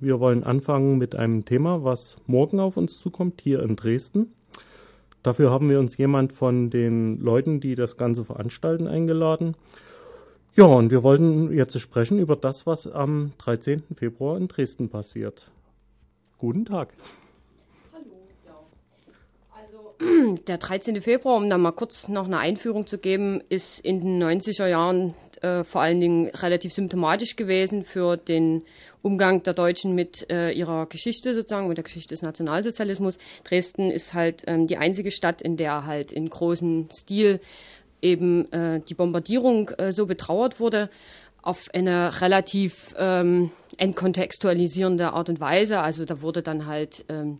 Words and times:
Wir 0.00 0.18
wollen 0.18 0.44
anfangen 0.44 0.96
mit 0.96 1.14
einem 1.14 1.44
Thema, 1.44 1.84
was 1.84 2.16
morgen 2.26 2.58
auf 2.58 2.78
uns 2.78 2.98
zukommt, 2.98 3.42
hier 3.42 3.62
in 3.62 3.76
Dresden. 3.76 4.32
Dafür 5.22 5.50
haben 5.50 5.68
wir 5.68 5.78
uns 5.78 5.98
jemand 5.98 6.32
von 6.32 6.70
den 6.70 7.20
Leuten, 7.20 7.60
die 7.60 7.74
das 7.74 7.98
Ganze 7.98 8.24
veranstalten, 8.24 8.86
eingeladen. 8.86 9.54
Ja, 10.56 10.64
und 10.64 10.90
wir 10.90 11.02
wollten 11.02 11.52
jetzt 11.52 11.78
sprechen 11.78 12.18
über 12.18 12.34
das, 12.34 12.66
was 12.66 12.90
am 12.90 13.32
13. 13.38 13.82
Februar 13.94 14.38
in 14.38 14.48
Dresden 14.48 14.88
passiert. 14.88 15.50
Guten 16.38 16.64
Tag. 16.64 16.94
Hallo. 17.92 18.56
Also 19.54 20.36
der 20.46 20.56
13. 20.56 21.02
Februar, 21.02 21.36
um 21.36 21.50
da 21.50 21.58
mal 21.58 21.72
kurz 21.72 22.08
noch 22.08 22.24
eine 22.24 22.38
Einführung 22.38 22.86
zu 22.86 22.96
geben, 22.96 23.42
ist 23.50 23.80
in 23.80 24.00
den 24.00 24.22
90er 24.22 24.66
Jahren 24.66 25.14
äh, 25.42 25.64
vor 25.64 25.80
allen 25.80 26.00
Dingen 26.00 26.28
relativ 26.28 26.72
symptomatisch 26.72 27.36
gewesen 27.36 27.84
für 27.84 28.16
den 28.16 28.62
Umgang 29.02 29.42
der 29.42 29.54
Deutschen 29.54 29.94
mit 29.94 30.28
äh, 30.30 30.50
ihrer 30.52 30.86
Geschichte 30.86 31.34
sozusagen, 31.34 31.68
mit 31.68 31.78
der 31.78 31.84
Geschichte 31.84 32.14
des 32.14 32.22
Nationalsozialismus. 32.22 33.18
Dresden 33.44 33.90
ist 33.90 34.14
halt 34.14 34.44
ähm, 34.46 34.66
die 34.66 34.76
einzige 34.76 35.10
Stadt, 35.10 35.40
in 35.40 35.56
der 35.56 35.86
halt 35.86 36.12
in 36.12 36.28
großem 36.28 36.88
Stil 36.92 37.40
eben 38.02 38.50
äh, 38.52 38.80
die 38.80 38.94
Bombardierung 38.94 39.70
äh, 39.78 39.92
so 39.92 40.06
betrauert 40.06 40.60
wurde 40.60 40.90
auf 41.42 41.68
eine 41.72 42.20
relativ 42.20 42.94
ähm, 42.98 43.50
entkontextualisierende 43.78 45.12
Art 45.12 45.28
und 45.28 45.40
Weise. 45.40 45.80
Also 45.80 46.04
da 46.04 46.20
wurde 46.20 46.42
dann 46.42 46.66
halt 46.66 47.04
ähm, 47.08 47.38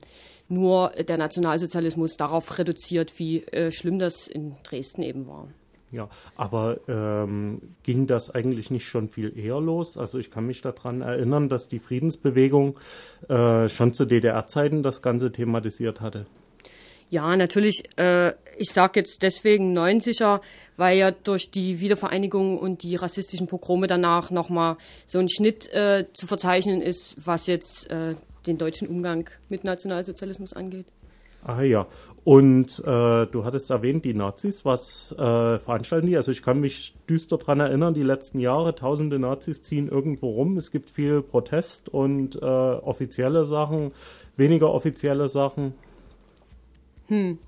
nur 0.49 0.91
der 0.91 1.19
Nationalsozialismus 1.19 2.17
darauf 2.17 2.59
reduziert, 2.59 3.19
wie 3.19 3.43
äh, 3.45 3.71
schlimm 3.71 3.99
das 3.99 4.27
in 4.27 4.55
Dresden 4.65 5.03
eben 5.03 5.27
war. 5.27 5.49
Ja, 5.93 6.09
aber 6.37 6.79
ähm, 6.89 7.75
ging 7.83 8.07
das 8.07 8.31
eigentlich 8.31 8.71
nicht 8.71 8.87
schon 8.87 9.09
viel 9.09 9.37
eher 9.37 9.61
los? 9.61 9.97
Also 9.97 10.19
ich 10.19 10.31
kann 10.31 10.47
mich 10.47 10.61
daran 10.63 11.01
erinnern, 11.01 11.49
dass 11.49 11.67
die 11.67 11.81
Friedensbewegung 11.81 12.79
äh, 13.29 13.69
schon 13.69 13.93
zu 13.93 14.05
DDR-Zeiten 14.05 14.85
das 14.85 15.03
Ganze 15.03 15.33
thematisiert 15.33 16.01
hatte. 16.01 16.27
Ja, 17.11 17.37
natürlich. 17.37 17.83
Äh, 17.97 18.35
ich 18.57 18.71
sage 18.71 19.01
jetzt 19.01 19.23
deswegen 19.23 19.77
90er, 19.77 20.41
weil 20.77 20.97
ja 20.97 21.11
durch 21.11 21.51
die 21.51 21.81
Wiedervereinigung 21.81 22.57
und 22.57 22.85
die 22.85 22.95
rassistischen 22.95 23.49
Pogrome 23.49 23.89
danach 23.89 24.31
nochmal 24.31 24.77
so 25.07 25.19
ein 25.19 25.29
Schnitt 25.29 25.73
äh, 25.73 26.07
zu 26.13 26.29
verzeichnen 26.29 26.81
ist, 26.81 27.17
was 27.25 27.49
jetzt 27.49 27.91
äh, 27.91 28.15
den 28.47 28.59
deutschen 28.59 28.87
Umgang 28.87 29.29
mit 29.49 29.65
Nationalsozialismus 29.65 30.53
angeht. 30.53 30.87
Ah 31.43 31.63
ja, 31.63 31.87
und 32.23 32.81
äh, 32.81 33.27
du 33.27 33.45
hattest 33.45 33.71
erwähnt, 33.71 34.05
die 34.05 34.13
Nazis, 34.13 34.65
was 34.65 35.13
äh, 35.13 35.59
veranstalten 35.59 36.07
die? 36.07 36.17
Also 36.17 36.33
ich 36.33 36.43
kann 36.43 36.61
mich 36.61 36.95
düster 37.09 37.39
daran 37.39 37.61
erinnern, 37.61 37.95
die 37.95 38.03
letzten 38.03 38.41
Jahre, 38.41 38.75
tausende 38.75 39.19
Nazis 39.19 39.63
ziehen 39.63 39.89
irgendwo 39.89 40.31
rum. 40.31 40.59
Es 40.59 40.71
gibt 40.71 40.91
viel 40.91 41.23
Protest 41.23 41.89
und 41.89 42.37
äh, 42.37 42.45
offizielle 42.45 43.45
Sachen, 43.45 43.93
weniger 44.37 44.71
offizielle 44.73 45.29
Sachen. 45.29 45.73
Hm 47.09 47.39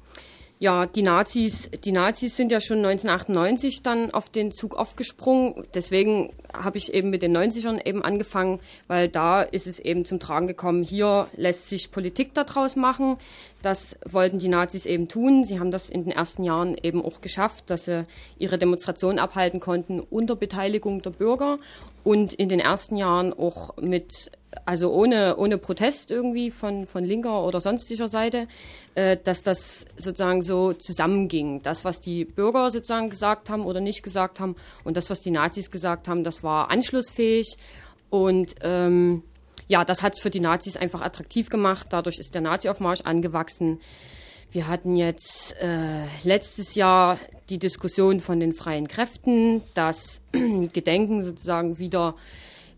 ja, 0.63 0.87
die 0.87 1.03
Nazis, 1.03 1.69
die 1.85 1.91
Nazis 1.91 2.37
sind 2.37 2.53
ja 2.53 2.61
schon 2.61 2.79
1998 2.87 3.83
dann 3.83 4.13
auf 4.13 4.31
den 4.31 4.53
Zug 4.53 4.77
aufgesprungen. 4.77 5.67
Deswegen 5.75 6.33
habe 6.55 6.79
ich 6.79 6.95
eben 6.95 7.11
mit 7.11 7.21
den 7.23 7.37
90ern 7.37 7.85
eben 7.85 8.05
angefangen, 8.05 8.61
weil 8.87 9.09
da 9.09 9.43
ist 9.43 9.67
es 9.67 9.81
eben 9.81 10.05
zum 10.05 10.21
Tragen 10.21 10.47
gekommen, 10.47 10.85
hier 10.85 11.27
lässt 11.37 11.69
sich 11.69 11.91
Politik 11.91 12.33
daraus 12.35 12.77
machen. 12.77 13.17
Das 13.63 13.97
wollten 14.05 14.39
die 14.39 14.49
Nazis 14.49 14.87
eben 14.87 15.09
tun. 15.09 15.45
Sie 15.45 15.59
haben 15.59 15.71
das 15.71 15.89
in 15.89 16.05
den 16.05 16.13
ersten 16.13 16.43
Jahren 16.45 16.77
eben 16.83 17.05
auch 17.05 17.21
geschafft, 17.21 17.71
dass 17.71 17.85
sie 17.85 18.07
ihre 18.39 18.59
Demonstration 18.59 19.19
abhalten 19.19 19.61
konnten 19.61 20.01
unter 20.01 20.37
Beteiligung 20.37 21.01
der 21.01 21.11
Bürger 21.11 21.59
und 22.05 22.33
in 22.33 22.49
den 22.49 22.61
ersten 22.61 22.97
Jahren 22.97 23.33
auch 23.33 23.77
mit 23.77 24.33
also 24.65 24.93
ohne, 24.93 25.37
ohne 25.37 25.59
Protest 25.59 26.11
irgendwie 26.11 26.51
von, 26.51 26.87
von 26.87 27.05
linker 27.05 27.45
oder 27.45 27.61
sonstiger 27.61 28.09
Seite, 28.09 28.49
äh, 28.95 29.17
dass 29.17 29.43
das 29.43 29.87
sozusagen 29.97 30.43
so 30.43 30.73
zusammenging. 30.75 31.63
Das, 31.63 31.85
was 31.85 32.01
die 32.01 32.25
Bürger 32.25 32.71
sozusagen 32.71 33.11
gesagt 33.11 33.49
haben 33.49 33.65
oder 33.65 33.81
nicht 33.81 34.03
gesagt 34.03 34.41
haben 34.41 34.57
und 34.85 34.97
das, 34.97 35.09
was 35.11 35.21
die 35.21 35.31
Nazis 35.31 35.71
gesagt 35.71 36.07
haben, 36.09 36.23
das 36.23 36.43
war 36.43 36.71
anschlussfähig 36.71 37.57
und 38.11 38.55
ähm, 38.61 39.23
ja, 39.69 39.85
das 39.85 40.03
hat 40.03 40.15
es 40.15 40.21
für 40.21 40.31
die 40.31 40.41
Nazis 40.41 40.77
einfach 40.77 41.01
attraktiv 41.01 41.49
gemacht. 41.49 41.89
Dadurch 41.91 42.19
ist 42.19 42.35
der 42.35 42.41
Nazi-Aufmarsch 42.41 43.03
angewachsen. 43.03 43.81
Wir 44.51 44.69
hatten 44.69 44.97
jetzt 44.97 45.57
äh, 45.61 46.05
letztes 46.25 46.75
Jahr 46.75 47.19
die 47.49 47.59
Diskussion 47.59 48.21
von 48.21 48.39
den 48.39 48.53
freien 48.53 48.87
Kräften, 48.87 49.63
das 49.75 50.21
Gedenken 50.33 51.25
sozusagen 51.25 51.79
wieder 51.79 52.15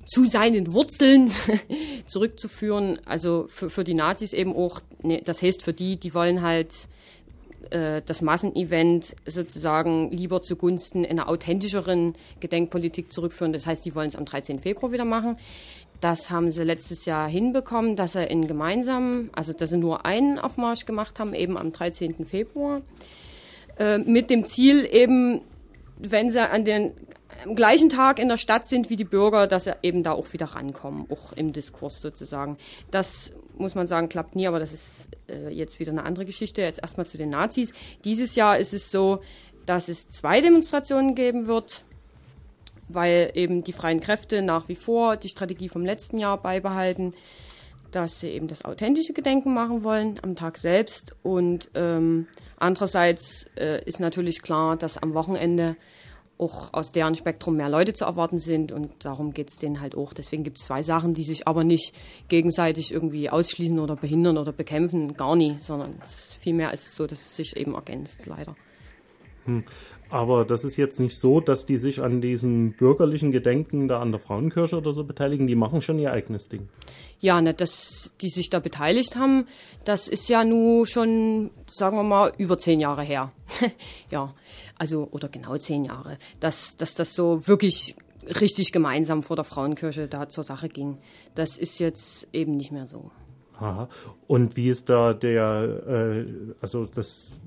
zu 0.07 0.29
seinen 0.29 0.73
Wurzeln 0.73 1.33
zurückzuführen. 2.07 3.01
Also 3.07 3.47
für, 3.49 3.71
für 3.71 3.85
die 3.85 3.95
Nazis 3.95 4.33
eben 4.33 4.55
auch, 4.55 4.81
ne, 5.03 5.23
das 5.25 5.43
heißt 5.43 5.63
für 5.63 5.73
die, 5.73 5.97
die 5.97 6.15
wollen 6.15 6.43
halt 6.43 6.73
äh, 7.71 8.03
das 8.05 8.23
Massenevent 8.23 9.17
sozusagen 9.27 10.11
lieber 10.11 10.43
zugunsten 10.43 11.05
einer 11.05 11.29
authentischeren 11.29 12.15
Gedenkpolitik 12.41 13.13
zurückführen. 13.13 13.53
Das 13.53 13.67
heißt, 13.67 13.85
die 13.85 13.95
wollen 13.95 14.09
es 14.09 14.17
am 14.17 14.25
13. 14.25 14.61
Februar 14.61 14.93
wieder 14.93 15.05
machen. 15.05 15.37
Das 16.01 16.31
haben 16.31 16.51
sie 16.51 16.65
letztes 16.65 17.07
Jahr 17.07 17.29
hinbekommen, 17.29 17.97
dass 17.97 18.13
sie 18.13 18.25
in 18.25 18.47
gemeinsamen, 18.47 19.31
also 19.33 19.53
dass 19.53 19.71
sie 19.71 19.79
nur 19.79 20.05
einen 20.05 20.39
Aufmarsch 20.39 20.85
gemacht 20.85 21.19
haben, 21.19 21.35
eben 21.35 21.57
am 21.57 21.71
13. 21.71 22.27
Februar. 22.27 22.83
Äh, 23.79 23.99
mit 23.99 24.31
dem 24.31 24.45
Ziel 24.45 24.87
eben, 24.91 25.43
wenn 25.99 26.31
sie 26.31 26.49
an 26.49 26.65
den 26.65 26.93
am 27.45 27.55
gleichen 27.57 27.89
Tag 27.89 28.19
in 28.19 28.29
der 28.29 28.37
Stadt 28.37 28.67
sind 28.67 28.91
wie 28.91 28.97
die 28.97 29.05
Bürger, 29.05 29.47
dass 29.47 29.65
sie 29.65 29.73
eben 29.83 30.03
da 30.03 30.13
auch 30.13 30.33
wieder 30.33 30.47
rankommen, 30.47 31.07
auch 31.11 31.33
im 31.33 31.53
Diskurs 31.53 32.01
sozusagen. 32.01 32.59
Das 32.91 33.33
muss 33.57 33.75
man 33.75 33.87
sagen, 33.87 34.09
klappt 34.09 34.37
nie, 34.37 34.47
aber 34.47 34.59
das 34.59 34.73
ist 34.73 35.09
äh, 35.29 35.49
jetzt 35.51 35.79
wieder 35.81 35.93
eine 35.93 36.05
andere 36.05 36.25
Geschichte. 36.25 36.63
Jetzt 36.63 36.81
erstmal 36.81 37.07
zu 37.07 37.19
den 37.19 37.31
Nazis. 37.31 37.73
Dieses 38.05 38.35
Jahr 38.35 38.59
ist 38.59 38.73
es 38.73 38.91
so, 38.91 39.21
dass 39.67 39.89
es 39.89 40.09
zwei 40.11 40.41
Demonstrationen 40.41 41.15
geben 41.15 41.47
wird, 41.47 41.85
weil 42.89 43.31
eben 43.35 43.65
die 43.65 43.73
freien 43.73 44.01
Kräfte 44.01 44.43
nach 44.43 44.69
wie 44.69 44.77
vor 44.77 45.17
die 45.17 45.29
Strategie 45.29 45.69
vom 45.69 45.85
letzten 45.85 46.19
Jahr 46.19 46.41
beibehalten, 46.41 47.15
dass 47.91 48.21
sie 48.21 48.29
eben 48.29 48.49
das 48.49 48.65
authentische 48.65 49.13
Gedenken 49.13 49.55
machen 49.55 49.85
wollen 49.85 50.19
am 50.23 50.35
Tag 50.35 50.59
selbst. 50.59 51.15
Und 51.23 51.71
ähm, 51.75 52.27
andererseits 52.57 53.47
äh, 53.57 53.85
ist 53.85 54.01
natürlich 54.01 54.43
klar, 54.43 54.77
dass 54.77 54.99
am 54.99 55.15
Wochenende 55.15 55.77
auch 56.37 56.73
aus 56.73 56.91
deren 56.91 57.15
Spektrum 57.15 57.57
mehr 57.57 57.69
Leute 57.69 57.93
zu 57.93 58.05
erwarten 58.05 58.39
sind 58.39 58.73
und 58.73 59.05
darum 59.05 59.33
geht 59.33 59.51
es 59.51 59.59
denen 59.59 59.81
halt 59.81 59.95
auch. 59.95 60.13
Deswegen 60.13 60.43
gibt 60.43 60.59
es 60.59 60.65
zwei 60.65 60.83
Sachen, 60.83 61.15
die 61.15 61.23
sich 61.23 61.47
aber 61.47 61.63
nicht 61.63 61.95
gegenseitig 62.29 62.93
irgendwie 62.93 63.31
ausschließen 63.31 63.79
oder 63.79 63.95
behindern 63.95 64.39
oder 64.39 64.53
bekämpfen, 64.53 65.17
gar 65.17 65.37
nie, 65.37 65.57
sondern 65.61 65.95
vielmehr 66.41 66.73
ist 66.73 66.89
es 66.89 66.95
so, 66.97 67.07
dass 67.07 67.21
es 67.21 67.37
sich 67.37 67.57
eben 67.57 67.75
ergänzt, 67.75 68.27
leider. 68.27 68.57
Hm. 69.45 69.65
Aber 70.11 70.45
das 70.45 70.63
ist 70.63 70.77
jetzt 70.77 71.01
nicht 71.01 71.19
so, 71.19 71.41
dass 71.41 71.67
die 71.67 71.77
sich 71.77 72.01
an 72.01 72.21
diesen 72.21 72.73
bürgerlichen 72.73 73.33
Gedenken 73.33 73.89
da 73.89 74.01
an 74.01 74.13
der 74.13 74.21
Frauenkirche 74.21 74.77
oder 74.77 74.93
so 74.93 75.03
beteiligen. 75.03 75.47
Die 75.47 75.57
machen 75.57 75.81
schon 75.81 75.99
ihr 75.99 76.13
eigenes 76.13 76.49
Ding. 76.49 76.69
Ja, 77.19 77.41
ne, 77.41 77.53
dass 77.53 78.13
die 78.21 78.29
sich 78.29 78.49
da 78.49 78.61
beteiligt 78.61 79.17
haben, 79.17 79.47
das 79.85 80.07
ist 80.07 80.29
ja 80.29 80.45
nun 80.45 80.87
schon, 80.87 81.51
sagen 81.73 81.97
wir 81.97 82.05
mal, 82.05 82.33
über 82.39 82.59
zehn 82.59 82.79
Jahre 82.81 83.03
her. 83.03 83.33
ja, 84.11 84.35
also, 84.79 85.09
oder 85.11 85.29
genau 85.29 85.57
zehn 85.57 85.85
Jahre, 85.85 86.19
dass, 86.39 86.77
dass 86.77 86.95
das 86.95 87.15
so 87.15 87.49
wirklich 87.49 87.97
richtig 88.41 88.73
gemeinsam 88.73 89.23
vor 89.23 89.37
der 89.37 89.45
Frauenkirche 89.45 90.07
da 90.07 90.29
zur 90.29 90.45
Sache 90.45 90.69
ging. 90.69 90.99
Das 91.35 91.57
ist 91.57 91.79
jetzt 91.81 92.29
eben 92.33 92.57
nicht 92.57 92.73
mehr 92.73 92.87
so. 92.87 93.11
Aha. 93.59 93.89
Und 94.27 94.57
wie 94.57 94.69
ist 94.69 94.91
da 94.91 95.15
der, 95.15 95.83
äh, 95.87 96.25
also 96.61 96.87
das 96.87 97.41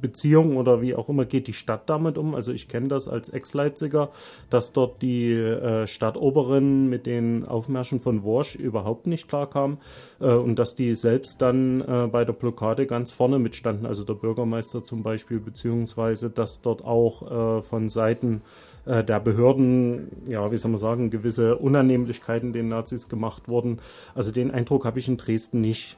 Beziehung 0.00 0.58
oder 0.58 0.82
wie 0.82 0.94
auch 0.94 1.08
immer 1.08 1.24
geht 1.24 1.46
die 1.46 1.54
Stadt 1.54 1.88
damit 1.88 2.18
um? 2.18 2.34
Also 2.34 2.52
ich 2.52 2.68
kenne 2.68 2.88
das 2.88 3.08
als 3.08 3.30
Ex-Leipziger, 3.30 4.10
dass 4.50 4.74
dort 4.74 5.00
die 5.00 5.32
äh, 5.32 5.86
Stadtoberin 5.86 6.90
mit 6.90 7.06
den 7.06 7.46
Aufmärschen 7.46 8.00
von 8.00 8.22
Worsch 8.22 8.56
überhaupt 8.56 9.06
nicht 9.06 9.28
klarkam 9.28 9.78
äh, 10.20 10.26
und 10.26 10.58
dass 10.58 10.74
die 10.74 10.94
selbst 10.94 11.40
dann 11.40 11.80
äh, 11.80 12.08
bei 12.12 12.26
der 12.26 12.34
Blockade 12.34 12.86
ganz 12.86 13.10
vorne 13.12 13.38
mitstanden, 13.38 13.86
also 13.86 14.04
der 14.04 14.14
Bürgermeister 14.14 14.84
zum 14.84 15.02
Beispiel, 15.02 15.40
beziehungsweise 15.40 16.28
dass 16.28 16.60
dort 16.60 16.84
auch 16.84 17.58
äh, 17.58 17.62
von 17.62 17.88
Seiten 17.88 18.42
äh, 18.42 18.73
der 18.86 19.20
Behörden, 19.20 20.10
ja, 20.28 20.50
wie 20.52 20.56
soll 20.56 20.70
man 20.70 20.78
sagen, 20.78 21.10
gewisse 21.10 21.56
Unannehmlichkeiten 21.56 22.52
den 22.52 22.68
Nazis 22.68 23.08
gemacht 23.08 23.48
wurden. 23.48 23.78
Also 24.14 24.30
den 24.30 24.50
Eindruck 24.50 24.84
habe 24.84 24.98
ich 24.98 25.08
in 25.08 25.16
Dresden 25.16 25.60
nicht. 25.60 25.96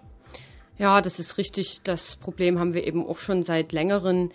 Ja, 0.78 1.00
das 1.00 1.18
ist 1.18 1.38
richtig. 1.38 1.82
Das 1.84 2.16
Problem 2.16 2.58
haben 2.58 2.74
wir 2.74 2.86
eben 2.86 3.06
auch 3.06 3.18
schon 3.18 3.42
seit 3.42 3.72
längerem, 3.72 4.30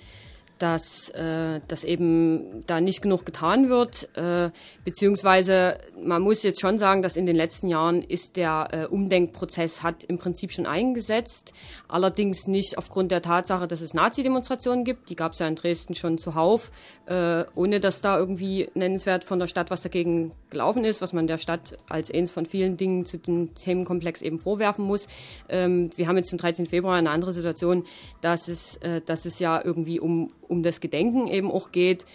dass, 0.62 1.10
äh, 1.10 1.60
dass 1.68 1.84
eben 1.84 2.64
da 2.68 2.80
nicht 2.82 3.02
genug 3.02 3.26
getan 3.26 3.68
wird, 3.70 4.16
äh, 4.16 4.52
beziehungsweise 4.86 5.80
man 6.00 6.22
muss 6.22 6.44
jetzt 6.44 6.62
schon 6.62 6.78
sagen, 6.78 7.02
dass 7.02 7.16
in 7.16 7.26
den 7.26 7.36
letzten 7.36 7.68
Jahren 7.68 8.04
ist 8.04 8.36
der 8.38 8.68
äh, 8.72 8.86
Umdenkprozess 8.86 9.82
hat 9.82 10.04
im 10.04 10.20
Prinzip 10.20 10.52
schon 10.52 10.68
eingesetzt, 10.68 11.54
allerdings 11.88 12.48
nicht 12.48 12.78
aufgrund 12.78 13.10
der 13.10 13.24
Tatsache, 13.24 13.68
dass 13.68 13.82
es 13.82 13.96
Nazi-Demonstrationen 13.96 14.84
gibt, 14.84 15.10
die 15.10 15.16
gab 15.16 15.34
es 15.34 15.40
ja 15.40 15.48
in 15.48 15.56
Dresden 15.56 15.96
schon 15.96 16.20
zuhauf, 16.20 16.72
äh, 17.08 17.44
ohne 17.56 17.80
dass 17.80 18.02
da 18.02 18.18
irgendwie 18.18 18.70
nennenswert 18.76 19.24
von 19.24 19.40
der 19.40 19.48
Stadt 19.48 19.72
was 19.72 19.82
dagegen 19.82 20.32
gelaufen 20.52 20.86
ist, 20.86 21.02
was 21.02 21.12
man 21.12 21.26
der 21.26 21.40
Stadt 21.40 21.80
als 21.90 22.12
eins 22.12 22.30
von 22.32 22.46
vielen 22.46 22.78
Dingen 22.78 23.06
zu 23.06 23.18
dem 23.18 23.56
Themenkomplex 23.56 24.22
eben 24.22 24.38
vorwerfen 24.38 24.86
muss. 24.86 25.08
Ähm, 25.50 25.90
wir 25.96 26.08
haben 26.08 26.18
jetzt 26.18 26.30
zum 26.30 26.38
13. 26.38 26.68
Februar 26.68 26.98
eine 26.98 27.10
andere 27.10 27.32
Situation, 27.32 27.84
dass 28.22 28.48
es, 28.48 28.78
äh, 28.78 29.02
dass 29.02 29.26
es 29.26 29.40
ja 29.40 29.60
irgendwie 29.64 30.00
um 30.00 30.32
um 30.52 30.62
das 30.62 30.82
Gedenken 30.82 31.28
eben 31.28 31.50
auch 31.50 31.72
geht, 31.72 32.06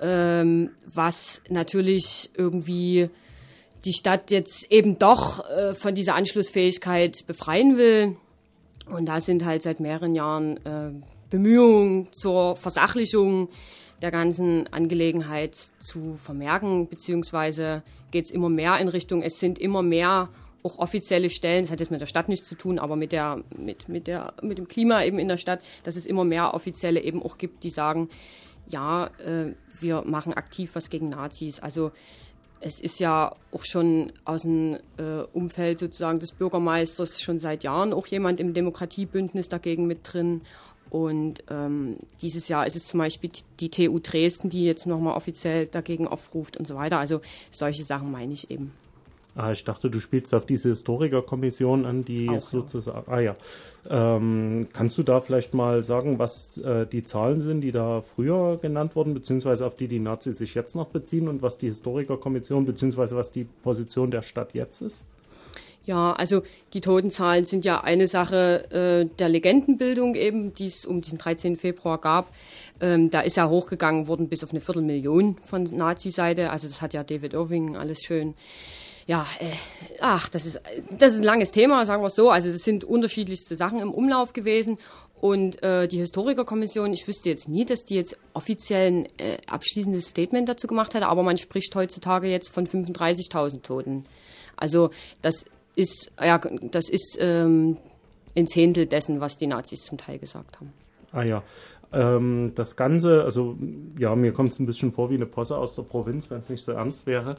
ähm, 0.00 0.70
was 0.86 1.42
natürlich 1.48 2.30
irgendwie 2.36 3.08
die 3.84 3.94
Stadt 3.94 4.30
jetzt 4.30 4.70
eben 4.70 4.98
doch 4.98 5.48
äh, 5.48 5.74
von 5.74 5.94
dieser 5.94 6.14
Anschlussfähigkeit 6.14 7.26
befreien 7.26 7.78
will. 7.78 8.16
Und 8.86 9.06
da 9.06 9.20
sind 9.20 9.44
halt 9.44 9.62
seit 9.62 9.80
mehreren 9.80 10.14
Jahren 10.14 10.56
äh, 10.66 10.90
Bemühungen 11.30 12.12
zur 12.12 12.56
Versachlichung 12.56 13.48
der 14.02 14.10
ganzen 14.10 14.66
Angelegenheit 14.72 15.56
zu 15.78 16.18
vermerken, 16.22 16.88
beziehungsweise 16.88 17.82
geht 18.10 18.26
es 18.26 18.30
immer 18.30 18.48
mehr 18.48 18.78
in 18.78 18.88
Richtung, 18.88 19.22
es 19.22 19.38
sind 19.38 19.58
immer 19.58 19.82
mehr 19.82 20.28
auch 20.62 20.78
offizielle 20.78 21.30
Stellen, 21.30 21.64
das 21.64 21.70
hat 21.70 21.80
jetzt 21.80 21.90
mit 21.90 22.00
der 22.00 22.06
Stadt 22.06 22.28
nichts 22.28 22.48
zu 22.48 22.54
tun, 22.54 22.78
aber 22.78 22.96
mit 22.96 23.12
der, 23.12 23.42
mit, 23.56 23.88
mit 23.88 24.06
der, 24.06 24.34
mit 24.42 24.58
dem 24.58 24.68
Klima 24.68 25.02
eben 25.04 25.18
in 25.18 25.28
der 25.28 25.36
Stadt, 25.36 25.60
dass 25.84 25.96
es 25.96 26.06
immer 26.06 26.24
mehr 26.24 26.54
offizielle 26.54 27.00
eben 27.02 27.22
auch 27.22 27.38
gibt, 27.38 27.64
die 27.64 27.70
sagen, 27.70 28.08
ja, 28.68 29.06
äh, 29.18 29.54
wir 29.80 30.02
machen 30.02 30.32
aktiv 30.34 30.70
was 30.74 30.90
gegen 30.90 31.08
Nazis. 31.08 31.60
Also 31.60 31.92
es 32.60 32.78
ist 32.78 33.00
ja 33.00 33.34
auch 33.52 33.64
schon 33.64 34.12
aus 34.24 34.42
dem 34.42 34.78
äh, 34.98 35.22
Umfeld 35.32 35.78
sozusagen 35.78 36.18
des 36.18 36.32
Bürgermeisters 36.32 37.20
schon 37.20 37.38
seit 37.38 37.64
Jahren 37.64 37.92
auch 37.92 38.06
jemand 38.06 38.38
im 38.38 38.54
Demokratiebündnis 38.54 39.48
dagegen 39.48 39.86
mit 39.86 40.00
drin. 40.02 40.42
Und 40.90 41.44
ähm, 41.48 41.98
dieses 42.20 42.48
Jahr 42.48 42.66
ist 42.66 42.76
es 42.76 42.86
zum 42.86 42.98
Beispiel 42.98 43.30
die 43.60 43.70
TU 43.70 43.98
Dresden, 44.00 44.50
die 44.50 44.64
jetzt 44.64 44.86
nochmal 44.86 45.16
offiziell 45.16 45.66
dagegen 45.66 46.06
aufruft 46.08 46.56
und 46.56 46.66
so 46.66 46.74
weiter. 46.74 46.98
Also 46.98 47.20
solche 47.52 47.84
Sachen 47.84 48.10
meine 48.10 48.32
ich 48.32 48.50
eben. 48.50 48.72
Ah, 49.34 49.52
ich 49.52 49.64
dachte, 49.64 49.90
du 49.90 50.00
spielst 50.00 50.34
auf 50.34 50.44
diese 50.44 50.70
Historikerkommission 50.70 51.86
an, 51.86 52.04
die 52.04 52.28
Auch, 52.28 52.40
sozusagen. 52.40 53.04
Ja. 53.06 53.16
Ah 53.16 53.20
ja. 53.20 53.36
Ähm, 53.88 54.68
kannst 54.72 54.98
du 54.98 55.02
da 55.02 55.20
vielleicht 55.20 55.54
mal 55.54 55.84
sagen, 55.84 56.18
was 56.18 56.58
äh, 56.58 56.86
die 56.86 57.04
Zahlen 57.04 57.40
sind, 57.40 57.62
die 57.62 57.72
da 57.72 58.02
früher 58.02 58.58
genannt 58.60 58.96
wurden, 58.96 59.14
beziehungsweise 59.14 59.64
auf 59.64 59.76
die 59.76 59.88
die 59.88 60.00
Nazis 60.00 60.38
sich 60.38 60.54
jetzt 60.54 60.74
noch 60.74 60.88
beziehen 60.88 61.28
und 61.28 61.42
was 61.42 61.58
die 61.58 61.68
Historikerkommission, 61.68 62.66
beziehungsweise 62.66 63.16
was 63.16 63.32
die 63.32 63.44
Position 63.44 64.10
der 64.10 64.22
Stadt 64.22 64.52
jetzt 64.52 64.82
ist? 64.82 65.04
Ja, 65.84 66.12
also 66.12 66.42
die 66.74 66.82
Totenzahlen 66.82 67.46
sind 67.46 67.64
ja 67.64 67.80
eine 67.80 68.06
Sache 68.06 68.70
äh, 68.70 69.16
der 69.16 69.28
Legendenbildung 69.30 70.14
eben, 70.14 70.52
die 70.52 70.66
es 70.66 70.84
um 70.84 71.00
diesen 71.00 71.18
13. 71.18 71.56
Februar 71.56 71.98
gab. 71.98 72.32
Ähm, 72.80 73.10
da 73.10 73.20
ist 73.20 73.36
ja 73.36 73.48
hochgegangen 73.48 74.06
worden 74.06 74.28
bis 74.28 74.44
auf 74.44 74.50
eine 74.50 74.60
Viertelmillion 74.60 75.36
von 75.38 75.62
Nazi-Seite. 75.64 76.50
Also 76.50 76.68
das 76.68 76.82
hat 76.82 76.92
ja 76.92 77.02
David 77.02 77.32
Irving 77.32 77.76
alles 77.76 78.02
schön 78.02 78.34
ja, 79.10 79.26
äh, 79.40 79.46
ach, 80.00 80.28
das 80.28 80.46
ist, 80.46 80.60
das 80.96 81.14
ist 81.14 81.18
ein 81.18 81.24
langes 81.24 81.50
Thema, 81.50 81.84
sagen 81.84 82.00
wir 82.00 82.06
es 82.06 82.14
so. 82.14 82.30
Also 82.30 82.48
es 82.48 82.62
sind 82.62 82.84
unterschiedlichste 82.84 83.56
Sachen 83.56 83.80
im 83.80 83.90
Umlauf 83.92 84.32
gewesen. 84.32 84.78
Und 85.20 85.60
äh, 85.64 85.88
die 85.88 85.98
Historikerkommission, 85.98 86.92
ich 86.92 87.08
wüsste 87.08 87.28
jetzt 87.28 87.48
nie, 87.48 87.64
dass 87.64 87.84
die 87.84 87.96
jetzt 87.96 88.16
offiziell 88.34 88.86
ein 88.86 89.06
äh, 89.18 89.38
abschließendes 89.48 90.06
Statement 90.06 90.48
dazu 90.48 90.68
gemacht 90.68 90.94
hätte, 90.94 91.08
aber 91.08 91.24
man 91.24 91.38
spricht 91.38 91.74
heutzutage 91.74 92.28
jetzt 92.28 92.50
von 92.50 92.68
35.000 92.68 93.62
Toten. 93.62 94.06
Also 94.54 94.90
das 95.22 95.44
ist, 95.74 96.12
ja, 96.22 96.38
das 96.38 96.88
ist 96.88 97.18
ähm, 97.18 97.78
ein 98.36 98.46
Zehntel 98.46 98.86
dessen, 98.86 99.20
was 99.20 99.36
die 99.36 99.48
Nazis 99.48 99.80
zum 99.80 99.98
Teil 99.98 100.20
gesagt 100.20 100.60
haben. 100.60 100.72
Ah 101.10 101.24
ja, 101.24 101.42
ähm, 101.92 102.52
das 102.54 102.76
Ganze, 102.76 103.24
also 103.24 103.58
ja, 103.98 104.14
mir 104.14 104.32
kommt 104.32 104.50
es 104.50 104.60
ein 104.60 104.66
bisschen 104.66 104.92
vor 104.92 105.10
wie 105.10 105.16
eine 105.16 105.26
Posse 105.26 105.56
aus 105.56 105.74
der 105.74 105.82
Provinz, 105.82 106.30
wenn 106.30 106.42
es 106.42 106.48
nicht 106.48 106.62
so 106.62 106.70
ernst 106.70 107.06
wäre. 107.06 107.36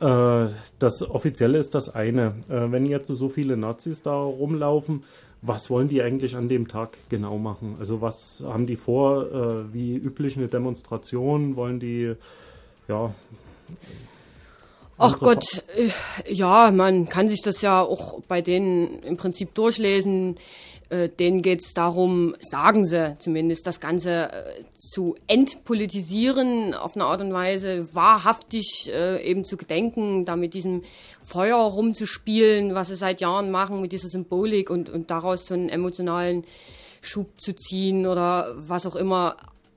Äh, 0.00 0.48
das 0.78 1.02
Offizielle 1.02 1.58
ist 1.58 1.74
das 1.74 1.94
eine. 1.94 2.34
Äh, 2.48 2.70
wenn 2.70 2.86
jetzt 2.86 3.08
so 3.08 3.28
viele 3.28 3.56
Nazis 3.56 4.02
da 4.02 4.14
rumlaufen, 4.14 5.04
was 5.42 5.70
wollen 5.70 5.88
die 5.88 6.02
eigentlich 6.02 6.36
an 6.36 6.48
dem 6.48 6.68
Tag 6.68 6.96
genau 7.08 7.38
machen? 7.38 7.76
Also 7.78 8.00
was 8.00 8.42
haben 8.44 8.66
die 8.66 8.76
vor? 8.76 9.32
Äh, 9.32 9.72
wie 9.72 9.96
üblich 9.96 10.36
eine 10.36 10.48
Demonstration? 10.48 11.56
Wollen 11.56 11.80
die, 11.80 12.14
ja. 12.88 13.14
Ach 14.98 15.18
Gott, 15.18 15.62
ja, 16.26 16.70
man 16.70 17.06
kann 17.06 17.28
sich 17.28 17.42
das 17.42 17.60
ja 17.60 17.82
auch 17.82 18.20
bei 18.28 18.40
denen 18.40 19.00
im 19.00 19.18
Prinzip 19.18 19.54
durchlesen 19.54 20.38
äh, 20.88 21.08
denen 21.08 21.42
geht 21.42 21.62
es 21.62 21.74
darum, 21.74 22.36
sagen 22.38 22.86
sie 22.86 23.16
zumindest, 23.18 23.66
das 23.66 23.80
Ganze 23.80 24.32
äh, 24.32 24.64
zu 24.78 25.16
entpolitisieren, 25.26 26.74
auf 26.74 26.94
eine 26.94 27.04
Art 27.04 27.20
und 27.20 27.32
Weise 27.32 27.88
wahrhaftig 27.92 28.90
äh, 28.92 29.20
eben 29.28 29.44
zu 29.44 29.56
gedenken, 29.56 30.24
da 30.24 30.36
mit 30.36 30.54
diesem 30.54 30.82
Feuer 31.24 31.56
rumzuspielen, 31.56 32.74
was 32.74 32.88
sie 32.88 32.96
seit 32.96 33.20
Jahren 33.20 33.50
machen, 33.50 33.80
mit 33.80 33.90
dieser 33.90 34.08
Symbolik 34.08 34.70
und, 34.70 34.88
und 34.88 35.10
daraus 35.10 35.46
so 35.46 35.54
einen 35.54 35.68
emotionalen 35.68 36.44
Schub 37.00 37.40
zu 37.40 37.54
ziehen 37.54 38.06
oder 38.06 38.54
was 38.56 38.86
auch 38.86 38.96
immer. 38.96 39.36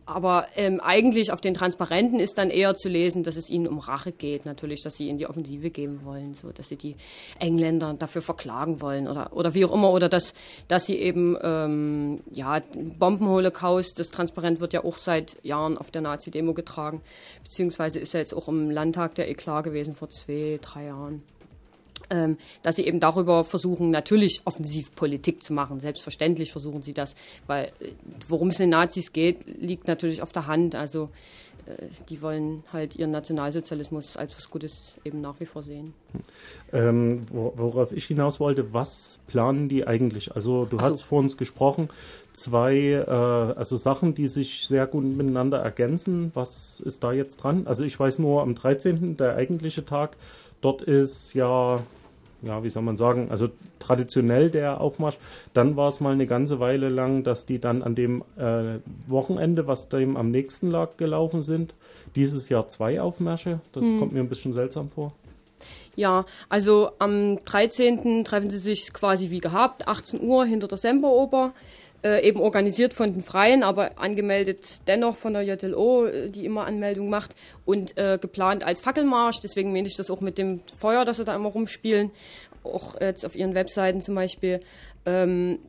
Aber 0.09 0.47
ähm, 0.55 0.79
eigentlich 0.79 1.31
auf 1.31 1.39
den 1.39 1.53
Transparenten 1.53 2.19
ist 2.19 2.39
dann 2.39 2.49
eher 2.49 2.73
zu 2.73 2.89
lesen, 2.89 3.21
dass 3.23 3.35
es 3.35 3.47
ihnen 3.47 3.67
um 3.67 3.77
Rache 3.77 4.11
geht, 4.11 4.43
natürlich, 4.43 4.81
dass 4.81 4.95
sie 4.95 5.07
in 5.07 5.19
die 5.19 5.27
Offensive 5.27 5.69
gehen 5.69 6.03
wollen, 6.03 6.33
so 6.33 6.51
dass 6.51 6.69
sie 6.69 6.77
die 6.77 6.95
Engländer 7.37 7.93
dafür 7.93 8.23
verklagen 8.23 8.81
wollen 8.81 9.07
oder, 9.07 9.31
oder 9.33 9.53
wie 9.53 9.63
auch 9.65 9.71
immer, 9.71 9.91
oder 9.91 10.09
dass, 10.09 10.33
dass 10.67 10.87
sie 10.87 10.95
eben, 10.95 11.37
ähm, 11.43 12.21
ja, 12.31 12.59
Bombenholocaust, 12.97 13.99
das 13.99 14.09
Transparent 14.09 14.59
wird 14.59 14.73
ja 14.73 14.83
auch 14.83 14.97
seit 14.97 15.37
Jahren 15.45 15.77
auf 15.77 15.91
der 15.91 16.01
Nazi-Demo 16.01 16.55
getragen, 16.55 17.01
beziehungsweise 17.43 17.99
ist 17.99 18.13
ja 18.13 18.19
jetzt 18.19 18.33
auch 18.33 18.47
im 18.47 18.71
Landtag 18.71 19.13
der 19.13 19.29
Eklat 19.29 19.63
gewesen 19.63 19.93
vor 19.93 20.09
zwei, 20.09 20.59
drei 20.59 20.85
Jahren 20.87 21.21
dass 22.63 22.75
sie 22.75 22.85
eben 22.85 22.99
darüber 22.99 23.43
versuchen, 23.43 23.91
natürlich 23.91 24.41
offensiv 24.45 24.93
Politik 24.95 25.43
zu 25.43 25.53
machen. 25.53 25.79
Selbstverständlich 25.79 26.51
versuchen 26.51 26.81
sie 26.81 26.93
das, 26.93 27.15
weil 27.47 27.65
äh, 27.79 27.91
worum 28.27 28.49
es 28.49 28.57
den 28.57 28.69
Nazis 28.69 29.13
geht, 29.13 29.45
liegt 29.59 29.87
natürlich 29.87 30.21
auf 30.21 30.31
der 30.31 30.47
Hand. 30.47 30.75
Also 30.75 31.09
äh, 31.69 31.87
die 32.09 32.21
wollen 32.21 32.63
halt 32.71 32.95
ihren 32.95 33.11
Nationalsozialismus 33.11 34.17
als 34.17 34.35
was 34.35 34.49
Gutes 34.49 34.97
eben 35.03 35.21
nach 35.21 35.39
wie 35.39 35.45
vor 35.45 35.63
sehen. 35.63 35.93
Ähm, 36.73 37.25
worauf 37.31 37.91
ich 37.91 38.05
hinaus 38.05 38.39
wollte, 38.39 38.73
was 38.73 39.19
planen 39.27 39.69
die 39.69 39.85
eigentlich? 39.85 40.35
Also 40.35 40.65
du 40.65 40.77
so. 40.77 40.83
hast 40.83 41.03
vor 41.03 41.19
uns 41.19 41.37
gesprochen, 41.37 41.89
zwei 42.33 42.75
äh, 42.75 43.09
also 43.09 43.77
Sachen, 43.77 44.15
die 44.15 44.27
sich 44.27 44.67
sehr 44.67 44.87
gut 44.87 45.03
miteinander 45.03 45.59
ergänzen. 45.59 46.31
Was 46.33 46.79
ist 46.79 47.03
da 47.03 47.11
jetzt 47.11 47.37
dran? 47.37 47.67
Also 47.67 47.83
ich 47.83 47.99
weiß 47.99 48.19
nur, 48.19 48.41
am 48.41 48.55
13. 48.55 49.17
der 49.17 49.35
eigentliche 49.35 49.83
Tag, 49.83 50.17
dort 50.61 50.81
ist 50.81 51.33
ja 51.33 51.81
ja, 52.41 52.63
wie 52.63 52.69
soll 52.69 52.83
man 52.83 52.97
sagen, 52.97 53.29
also 53.29 53.49
traditionell 53.79 54.49
der 54.49 54.81
Aufmarsch. 54.81 55.17
Dann 55.53 55.75
war 55.75 55.87
es 55.87 55.99
mal 55.99 56.13
eine 56.13 56.27
ganze 56.27 56.59
Weile 56.59 56.89
lang, 56.89 57.23
dass 57.23 57.45
die 57.45 57.59
dann 57.59 57.83
an 57.83 57.95
dem 57.95 58.23
äh, 58.37 58.79
Wochenende, 59.07 59.67
was 59.67 59.89
dem 59.89 60.17
am 60.17 60.31
nächsten 60.31 60.69
lag, 60.71 60.97
gelaufen 60.97 61.43
sind. 61.43 61.73
Dieses 62.15 62.49
Jahr 62.49 62.67
zwei 62.67 63.01
Aufmärsche. 63.01 63.59
Das 63.73 63.83
hm. 63.83 63.99
kommt 63.99 64.13
mir 64.13 64.19
ein 64.19 64.29
bisschen 64.29 64.53
seltsam 64.53 64.89
vor. 64.89 65.13
Ja, 65.95 66.25
also 66.47 66.91
am 66.99 67.43
13. 67.43 68.23
treffen 68.23 68.49
sie 68.49 68.59
sich 68.59 68.93
quasi 68.93 69.29
wie 69.31 69.41
gehabt, 69.41 69.87
18 69.87 70.21
Uhr 70.21 70.45
hinter 70.45 70.69
der 70.69 70.77
Semperoper 70.77 71.53
äh, 72.03 72.25
eben 72.27 72.39
organisiert 72.39 72.93
von 72.93 73.11
den 73.11 73.21
Freien, 73.21 73.63
aber 73.63 73.99
angemeldet 73.99 74.87
dennoch 74.87 75.17
von 75.17 75.33
der 75.33 75.43
JLO, 75.43 76.05
äh, 76.05 76.29
die 76.29 76.45
immer 76.45 76.65
Anmeldung 76.65 77.09
macht 77.09 77.35
und 77.65 77.97
äh, 77.97 78.17
geplant 78.21 78.63
als 78.63 78.81
Fackelmarsch. 78.81 79.39
Deswegen 79.39 79.73
meine 79.73 79.87
ich 79.87 79.95
das 79.95 80.09
auch 80.09 80.21
mit 80.21 80.37
dem 80.37 80.61
Feuer, 80.77 81.05
das 81.05 81.17
sie 81.17 81.25
da 81.25 81.35
immer 81.35 81.49
rumspielen, 81.49 82.11
auch 82.63 82.99
jetzt 82.99 83.25
auf 83.25 83.35
ihren 83.35 83.55
Webseiten 83.55 84.01
zum 84.01 84.15
Beispiel. 84.15 84.61
Ähm, 85.05 85.59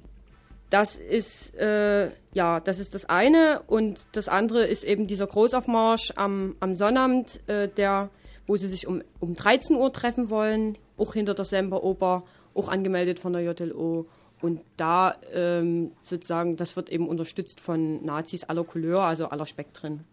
das 0.71 0.97
ist 0.97 1.57
äh, 1.57 2.11
ja, 2.33 2.61
das 2.61 2.79
ist 2.79 2.95
das 2.95 3.07
eine 3.07 3.63
und 3.67 4.07
das 4.13 4.29
andere 4.29 4.65
ist 4.65 4.85
eben 4.85 5.07
dieser 5.07 5.27
Großaufmarsch 5.27 6.13
am, 6.17 6.55
am 6.61 6.75
Sonnabend, 6.75 7.41
äh, 7.49 7.69
der, 7.69 8.11
wo 8.47 8.57
sie 8.57 8.69
sich 8.69 8.87
um, 8.87 9.03
um 9.19 9.35
13 9.35 9.77
Uhr 9.77 9.93
treffen 9.93 10.31
wollen, 10.31 10.79
auch 10.97 11.15
hinter 11.15 11.35
der 11.35 11.45
Semperoper, 11.45 12.23
auch 12.55 12.69
angemeldet 12.69 13.19
von 13.19 13.33
der 13.33 13.43
JLO 13.43 14.07
und 14.42 14.61
da 14.76 15.16
ähm, 15.32 15.92
sozusagen, 16.02 16.56
das 16.56 16.76
wird 16.76 16.88
eben 16.88 17.09
unterstützt 17.09 17.61
von 17.61 18.04
Nazis 18.04 18.44
aller 18.44 18.64
Couleur, 18.64 19.02
also 19.02 19.28
aller 19.28 19.47
Spektren. 19.47 20.04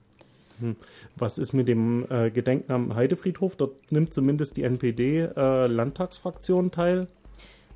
Hm. 0.60 0.76
Was 1.16 1.38
ist 1.38 1.54
mit 1.54 1.68
dem 1.68 2.06
äh, 2.10 2.32
Gedenken 2.32 2.72
am 2.72 2.96
Heidefriedhof? 2.96 3.56
Dort 3.56 3.92
nimmt 3.92 4.14
zumindest 4.14 4.58
die 4.58 4.64
NPD-Landtagsfraktion 4.64 6.68
äh, 6.68 6.72
teil. 6.72 7.08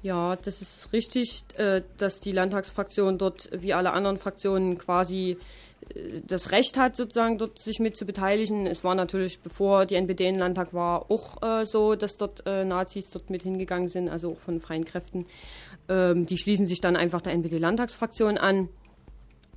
Ja, 0.03 0.35
das 0.35 0.63
ist 0.63 0.91
richtig, 0.91 1.43
äh, 1.57 1.83
dass 1.97 2.19
die 2.19 2.31
Landtagsfraktion 2.31 3.19
dort 3.19 3.49
wie 3.53 3.73
alle 3.73 3.93
anderen 3.93 4.17
Fraktionen 4.17 4.79
quasi 4.79 5.37
das 6.27 6.51
Recht 6.51 6.77
hat, 6.77 6.95
sozusagen 6.95 7.37
dort 7.37 7.59
sich 7.59 7.79
mit 7.79 7.97
zu 7.97 8.05
beteiligen. 8.05 8.67
Es 8.67 8.83
war 8.83 8.95
natürlich, 8.95 9.39
bevor 9.39 9.85
die 9.85 9.95
NPD 9.95 10.27
in 10.27 10.37
Landtag 10.37 10.73
war, 10.73 11.09
auch 11.09 11.41
äh, 11.41 11.65
so, 11.65 11.95
dass 11.95 12.17
dort 12.17 12.45
äh, 12.45 12.63
Nazis 12.63 13.09
dort 13.09 13.29
mit 13.29 13.43
hingegangen 13.43 13.87
sind, 13.87 14.09
also 14.09 14.31
auch 14.31 14.39
von 14.39 14.59
freien 14.59 14.85
Kräften. 14.85 15.25
Ähm, 15.89 16.25
die 16.25 16.37
schließen 16.37 16.65
sich 16.65 16.81
dann 16.81 16.95
einfach 16.95 17.21
der 17.21 17.33
NPD-Landtagsfraktion 17.33 18.37
an. 18.37 18.69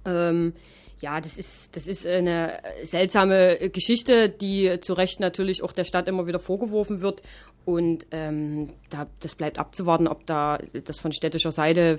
Ähm, 0.05 0.55
ja, 1.01 1.21
das 1.21 1.37
ist, 1.37 1.77
das 1.77 1.87
ist 1.87 2.07
eine 2.07 2.61
seltsame 2.83 3.69
Geschichte, 3.71 4.29
die 4.29 4.79
zu 4.81 4.95
Recht 4.95 5.21
natürlich 5.21 5.63
auch 5.63 5.73
der 5.73 5.85
Stadt 5.85 6.09
immer 6.09 6.27
wieder 6.27 6.39
vorgeworfen 6.39 7.01
wird. 7.01 7.23
Und 7.65 8.07
ähm, 8.11 8.71
da, 8.91 9.07
das 9.21 9.35
bleibt 9.35 9.59
abzuwarten, 9.59 10.07
ob 10.07 10.27
da 10.27 10.59
das 10.85 11.01
von 11.01 11.13
städtischer 11.13 11.53
Seite 11.53 11.99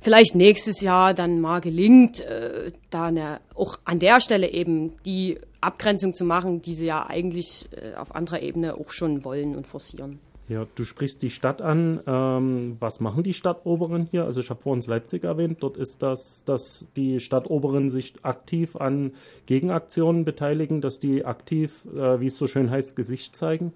vielleicht 0.00 0.34
nächstes 0.34 0.80
Jahr 0.80 1.12
dann 1.12 1.40
mal 1.40 1.60
gelingt, 1.60 2.20
äh, 2.20 2.72
da 2.88 3.06
eine, 3.06 3.40
auch 3.54 3.78
an 3.84 3.98
der 3.98 4.20
Stelle 4.20 4.50
eben 4.50 4.96
die 5.04 5.38
Abgrenzung 5.60 6.14
zu 6.14 6.24
machen, 6.24 6.62
die 6.62 6.74
sie 6.74 6.86
ja 6.86 7.06
eigentlich 7.06 7.68
äh, 7.72 7.94
auf 7.94 8.14
anderer 8.14 8.40
Ebene 8.40 8.74
auch 8.74 8.90
schon 8.90 9.24
wollen 9.24 9.54
und 9.54 9.66
forcieren. 9.66 10.18
Ja, 10.50 10.66
du 10.74 10.84
sprichst 10.84 11.22
die 11.22 11.30
Stadt 11.30 11.62
an. 11.62 12.00
Ähm, 12.08 12.76
was 12.80 12.98
machen 12.98 13.22
die 13.22 13.34
Stadtoberen 13.34 14.08
hier? 14.10 14.24
Also 14.24 14.40
ich 14.40 14.50
habe 14.50 14.60
vorhin 14.60 14.82
Leipzig 14.84 15.22
erwähnt. 15.22 15.58
Dort 15.60 15.76
ist 15.76 16.02
das, 16.02 16.42
dass 16.44 16.88
die 16.96 17.20
Stadtoberen 17.20 17.88
sich 17.88 18.14
aktiv 18.24 18.74
an 18.74 19.12
Gegenaktionen 19.46 20.24
beteiligen, 20.24 20.80
dass 20.80 20.98
die 20.98 21.24
aktiv, 21.24 21.84
äh, 21.94 22.18
wie 22.18 22.26
es 22.26 22.36
so 22.36 22.48
schön 22.48 22.68
heißt, 22.68 22.96
Gesicht 22.96 23.36
zeigen. 23.36 23.72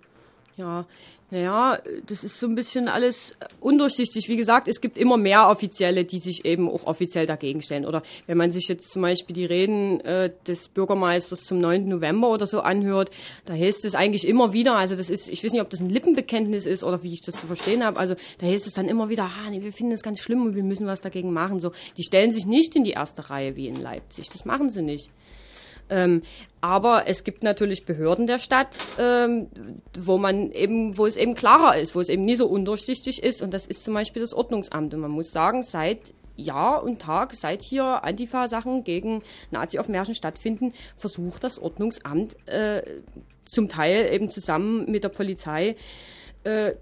Ja, 0.56 0.86
naja, 1.30 1.78
das 2.06 2.22
ist 2.22 2.38
so 2.38 2.46
ein 2.46 2.54
bisschen 2.54 2.86
alles 2.86 3.36
undurchsichtig. 3.58 4.28
Wie 4.28 4.36
gesagt, 4.36 4.68
es 4.68 4.80
gibt 4.80 4.96
immer 4.96 5.16
mehr 5.16 5.48
Offizielle, 5.48 6.04
die 6.04 6.20
sich 6.20 6.44
eben 6.44 6.70
auch 6.70 6.84
offiziell 6.84 7.26
dagegen 7.26 7.60
stellen. 7.60 7.84
Oder 7.86 8.02
wenn 8.28 8.38
man 8.38 8.52
sich 8.52 8.68
jetzt 8.68 8.92
zum 8.92 9.02
Beispiel 9.02 9.34
die 9.34 9.44
Reden 9.44 9.98
äh, 10.02 10.30
des 10.46 10.68
Bürgermeisters 10.68 11.40
zum 11.40 11.58
9. 11.58 11.88
November 11.88 12.30
oder 12.30 12.46
so 12.46 12.60
anhört, 12.60 13.10
da 13.46 13.54
heißt 13.54 13.84
es 13.84 13.96
eigentlich 13.96 14.28
immer 14.28 14.52
wieder, 14.52 14.76
also 14.76 14.94
das 14.94 15.10
ist, 15.10 15.28
ich 15.28 15.42
weiß 15.42 15.50
nicht, 15.50 15.62
ob 15.62 15.70
das 15.70 15.80
ein 15.80 15.90
Lippenbekenntnis 15.90 16.66
ist 16.66 16.84
oder 16.84 17.02
wie 17.02 17.12
ich 17.12 17.22
das 17.22 17.34
zu 17.34 17.48
verstehen 17.48 17.82
habe, 17.82 17.98
also 17.98 18.14
da 18.38 18.46
heißt 18.46 18.68
es 18.68 18.74
dann 18.74 18.86
immer 18.86 19.08
wieder, 19.08 19.24
ah, 19.24 19.50
nee, 19.50 19.60
wir 19.60 19.72
finden 19.72 19.90
das 19.90 20.02
ganz 20.02 20.20
schlimm 20.20 20.42
und 20.42 20.54
wir 20.54 20.62
müssen 20.62 20.86
was 20.86 21.00
dagegen 21.00 21.32
machen. 21.32 21.58
So, 21.58 21.72
die 21.96 22.04
stellen 22.04 22.30
sich 22.30 22.46
nicht 22.46 22.76
in 22.76 22.84
die 22.84 22.92
erste 22.92 23.28
Reihe 23.28 23.56
wie 23.56 23.66
in 23.66 23.82
Leipzig. 23.82 24.28
Das 24.28 24.44
machen 24.44 24.70
sie 24.70 24.82
nicht. 24.82 25.10
Ähm, 25.90 26.22
aber 26.60 27.06
es 27.06 27.24
gibt 27.24 27.42
natürlich 27.42 27.84
Behörden 27.84 28.26
der 28.26 28.38
Stadt, 28.38 28.78
ähm, 28.98 29.48
wo 29.98 30.16
man 30.18 30.50
eben, 30.52 30.96
wo 30.96 31.06
es 31.06 31.16
eben 31.16 31.34
klarer 31.34 31.76
ist, 31.78 31.94
wo 31.94 32.00
es 32.00 32.08
eben 32.08 32.24
nie 32.24 32.36
so 32.36 32.46
undurchsichtig 32.46 33.22
ist. 33.22 33.42
Und 33.42 33.52
das 33.52 33.66
ist 33.66 33.84
zum 33.84 33.94
Beispiel 33.94 34.22
das 34.22 34.32
Ordnungsamt. 34.32 34.94
Und 34.94 35.00
man 35.00 35.10
muss 35.10 35.30
sagen, 35.30 35.62
seit 35.62 36.14
Jahr 36.36 36.82
und 36.82 37.00
Tag, 37.00 37.34
seit 37.34 37.62
hier 37.62 38.02
Antifa-Sachen 38.02 38.84
gegen 38.84 39.22
Nazi 39.50 39.78
auf 39.78 39.88
Märchen 39.88 40.14
stattfinden, 40.14 40.72
versucht 40.96 41.44
das 41.44 41.58
Ordnungsamt 41.58 42.36
äh, 42.48 42.82
zum 43.44 43.68
Teil 43.68 44.12
eben 44.12 44.28
zusammen 44.28 44.90
mit 44.90 45.04
der 45.04 45.10
Polizei 45.10 45.76
äh, 46.44 46.72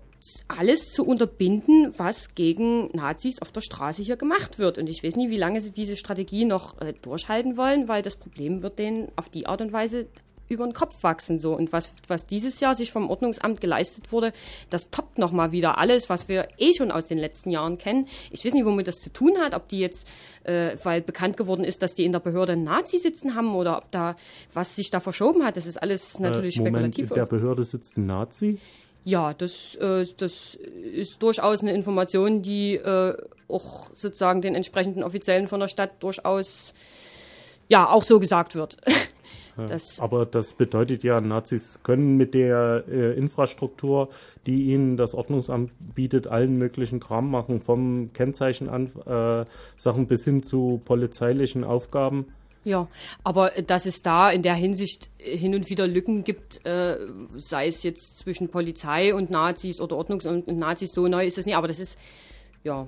alles 0.49 0.93
zu 0.93 1.05
unterbinden, 1.05 1.95
was 1.97 2.35
gegen 2.35 2.89
Nazis 2.93 3.41
auf 3.41 3.53
der 3.53 3.61
Straße 3.61 4.03
hier 4.03 4.17
gemacht 4.17 4.59
wird. 4.59 4.79
Und 4.79 4.89
ich 4.89 5.03
weiß 5.03 5.17
nicht, 5.17 5.31
wie 5.31 5.39
lange 5.39 5.61
sie 5.61 5.73
diese 5.73 5.97
Strategie 5.97 6.45
noch 6.45 6.81
äh, 6.81 6.93
durchhalten 7.03 7.57
wollen, 7.57 7.89
weil 7.89 8.03
das 8.03 8.17
Problem 8.17 8.63
wird 8.63 8.79
denen 8.79 9.11
auf 9.17 9.29
die 9.29 9.47
Art 9.47 9.61
und 9.61 9.73
Weise 9.73 10.07
über 10.53 10.65
den 10.65 10.75
Kopf 10.75 11.03
wachsen 11.03 11.39
so 11.39 11.57
und 11.57 11.73
was 11.73 11.93
was 12.09 12.27
dieses 12.27 12.61
Jahr 12.61 12.75
sich 12.75 12.93
vom 12.93 13.11
Ordnungsamt 13.11 13.61
geleistet 13.61 14.13
wurde, 14.13 14.33
das 14.71 14.91
toppt 14.91 15.19
noch 15.19 15.33
mal 15.33 15.51
wieder 15.51 15.79
alles, 15.79 16.09
was 16.09 16.29
wir 16.29 16.49
eh 16.59 16.73
schon 16.75 16.91
aus 16.91 17.07
den 17.07 17.19
letzten 17.19 17.51
Jahren 17.51 17.79
kennen. 17.79 18.07
Ich 18.31 18.45
weiß 18.45 18.53
nicht, 18.53 18.65
womit 18.65 18.87
das 18.87 19.01
zu 19.01 19.11
tun 19.11 19.39
hat, 19.39 19.55
ob 19.55 19.69
die 19.69 19.81
jetzt, 19.81 20.07
äh, 20.45 20.77
weil 20.83 21.01
bekannt 21.01 21.37
geworden 21.37 21.65
ist, 21.65 21.83
dass 21.83 21.95
die 21.95 22.05
in 22.05 22.13
der 22.13 22.21
Behörde 22.21 22.53
einen 22.53 22.65
Nazi 22.65 22.99
sitzen 22.99 23.35
haben 23.35 23.55
oder 23.55 23.79
ob 23.79 23.91
da 23.91 24.17
was 24.53 24.77
sich 24.77 24.91
da 24.91 25.01
verschoben 25.01 25.45
hat. 25.45 25.57
Das 25.57 25.67
ist 25.67 25.83
alles 25.83 26.17
äh, 26.17 26.23
natürlich 26.23 26.57
äh, 26.57 26.61
Moment, 26.61 26.95
spekulativ. 26.95 27.11
In 27.11 27.15
der 27.15 27.27
Behörde 27.27 27.65
sitzt 27.65 27.97
ein 27.97 28.07
Nazi. 28.07 28.59
Ja, 29.05 29.35
das, 29.35 29.75
äh, 29.77 30.07
das 30.17 30.55
ist 30.55 31.23
durchaus 31.23 31.63
eine 31.63 31.73
Information, 31.73 32.43
die 32.43 32.77
äh, 32.77 33.17
auch 33.49 33.91
sozusagen 33.95 34.41
den 34.41 34.55
entsprechenden 34.55 35.03
Offiziellen 35.03 35.49
von 35.49 35.61
der 35.61 35.69
Stadt 35.69 36.03
durchaus 36.03 36.73
ja 37.69 37.89
auch 37.89 38.05
so 38.05 38.21
gesagt 38.21 38.55
wird. 38.55 38.77
Das 39.67 40.01
Aber 40.01 40.25
das 40.25 40.55
bedeutet 40.55 41.05
ja, 41.05 41.21
Nazis 41.21 41.81
können 41.83 42.17
mit 42.17 42.33
der 42.33 42.85
äh, 42.89 43.13
Infrastruktur, 43.13 44.09
die 44.47 44.73
ihnen 44.73 44.97
das 44.97 45.15
Ordnungsamt 45.15 45.73
bietet, 45.95 46.27
allen 46.27 46.57
möglichen 46.57 47.01
Kram 47.01 47.31
machen, 47.31 47.61
vom 47.61 48.15
Kennzeichen 48.15 48.71
an 48.71 48.91
äh, 49.05 49.45
Sachen 49.77 50.07
bis 50.07 50.25
hin 50.25 50.43
zu 50.43 50.81
polizeilichen 50.85 51.65
Aufgaben. 51.65 52.29
Ja, 52.65 52.87
aber 53.25 53.51
dass 53.67 53.87
es 53.87 54.03
da 54.03 54.31
in 54.31 54.43
der 54.43 54.55
Hinsicht 54.55 55.11
hin 55.19 55.55
und 55.55 55.69
wieder 55.69 55.87
Lücken 55.87 56.23
gibt, 56.23 56.65
äh, 56.65 56.97
sei 57.37 57.67
es 57.67 57.83
jetzt 57.83 58.19
zwischen 58.19 58.51
Polizei 58.51 59.15
und 59.15 59.31
Nazis 59.31 59.81
oder 59.81 59.97
Ordnungsamt 59.97 60.47
und 60.47 60.59
Nazis, 60.59 60.93
so 60.93 61.09
neu 61.09 61.27
ist 61.27 61.39
es 61.39 61.47
nicht. 61.47 61.57
Aber 61.57 61.67
das 61.67 61.81
ist, 61.81 61.99
ja, 62.63 62.87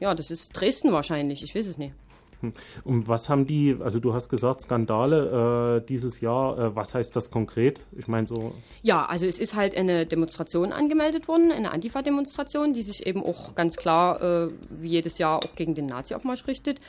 ja, 0.00 0.14
das 0.14 0.30
ist 0.30 0.50
Dresden 0.52 0.92
wahrscheinlich, 0.92 1.42
ich 1.42 1.54
weiß 1.54 1.66
es 1.66 1.78
nicht. 1.78 1.94
Hm. 2.40 2.52
Und 2.84 3.08
was 3.08 3.28
haben 3.28 3.46
die, 3.46 3.76
also 3.80 4.00
du 4.00 4.14
hast 4.14 4.28
gesagt 4.28 4.62
Skandale 4.62 5.80
äh, 5.82 5.86
dieses 5.86 6.20
Jahr, 6.20 6.58
äh, 6.58 6.76
was 6.76 6.94
heißt 6.94 7.14
das 7.14 7.30
konkret? 7.30 7.80
Ich 7.92 8.08
meine 8.08 8.26
so. 8.26 8.54
Ja, 8.82 9.04
also 9.06 9.26
es 9.26 9.38
ist 9.38 9.54
halt 9.54 9.76
eine 9.76 10.06
Demonstration 10.06 10.72
angemeldet 10.72 11.28
worden, 11.28 11.52
eine 11.52 11.70
Antifa-Demonstration, 11.70 12.72
die 12.72 12.82
sich 12.82 13.06
eben 13.06 13.22
auch 13.22 13.54
ganz 13.54 13.76
klar 13.76 14.22
äh, 14.22 14.50
wie 14.70 14.88
jedes 14.88 15.18
Jahr 15.18 15.38
auch 15.38 15.54
gegen 15.54 15.74
den 15.74 15.86
Nazi-Aufmarsch 15.86 16.46
richtet. 16.46 16.80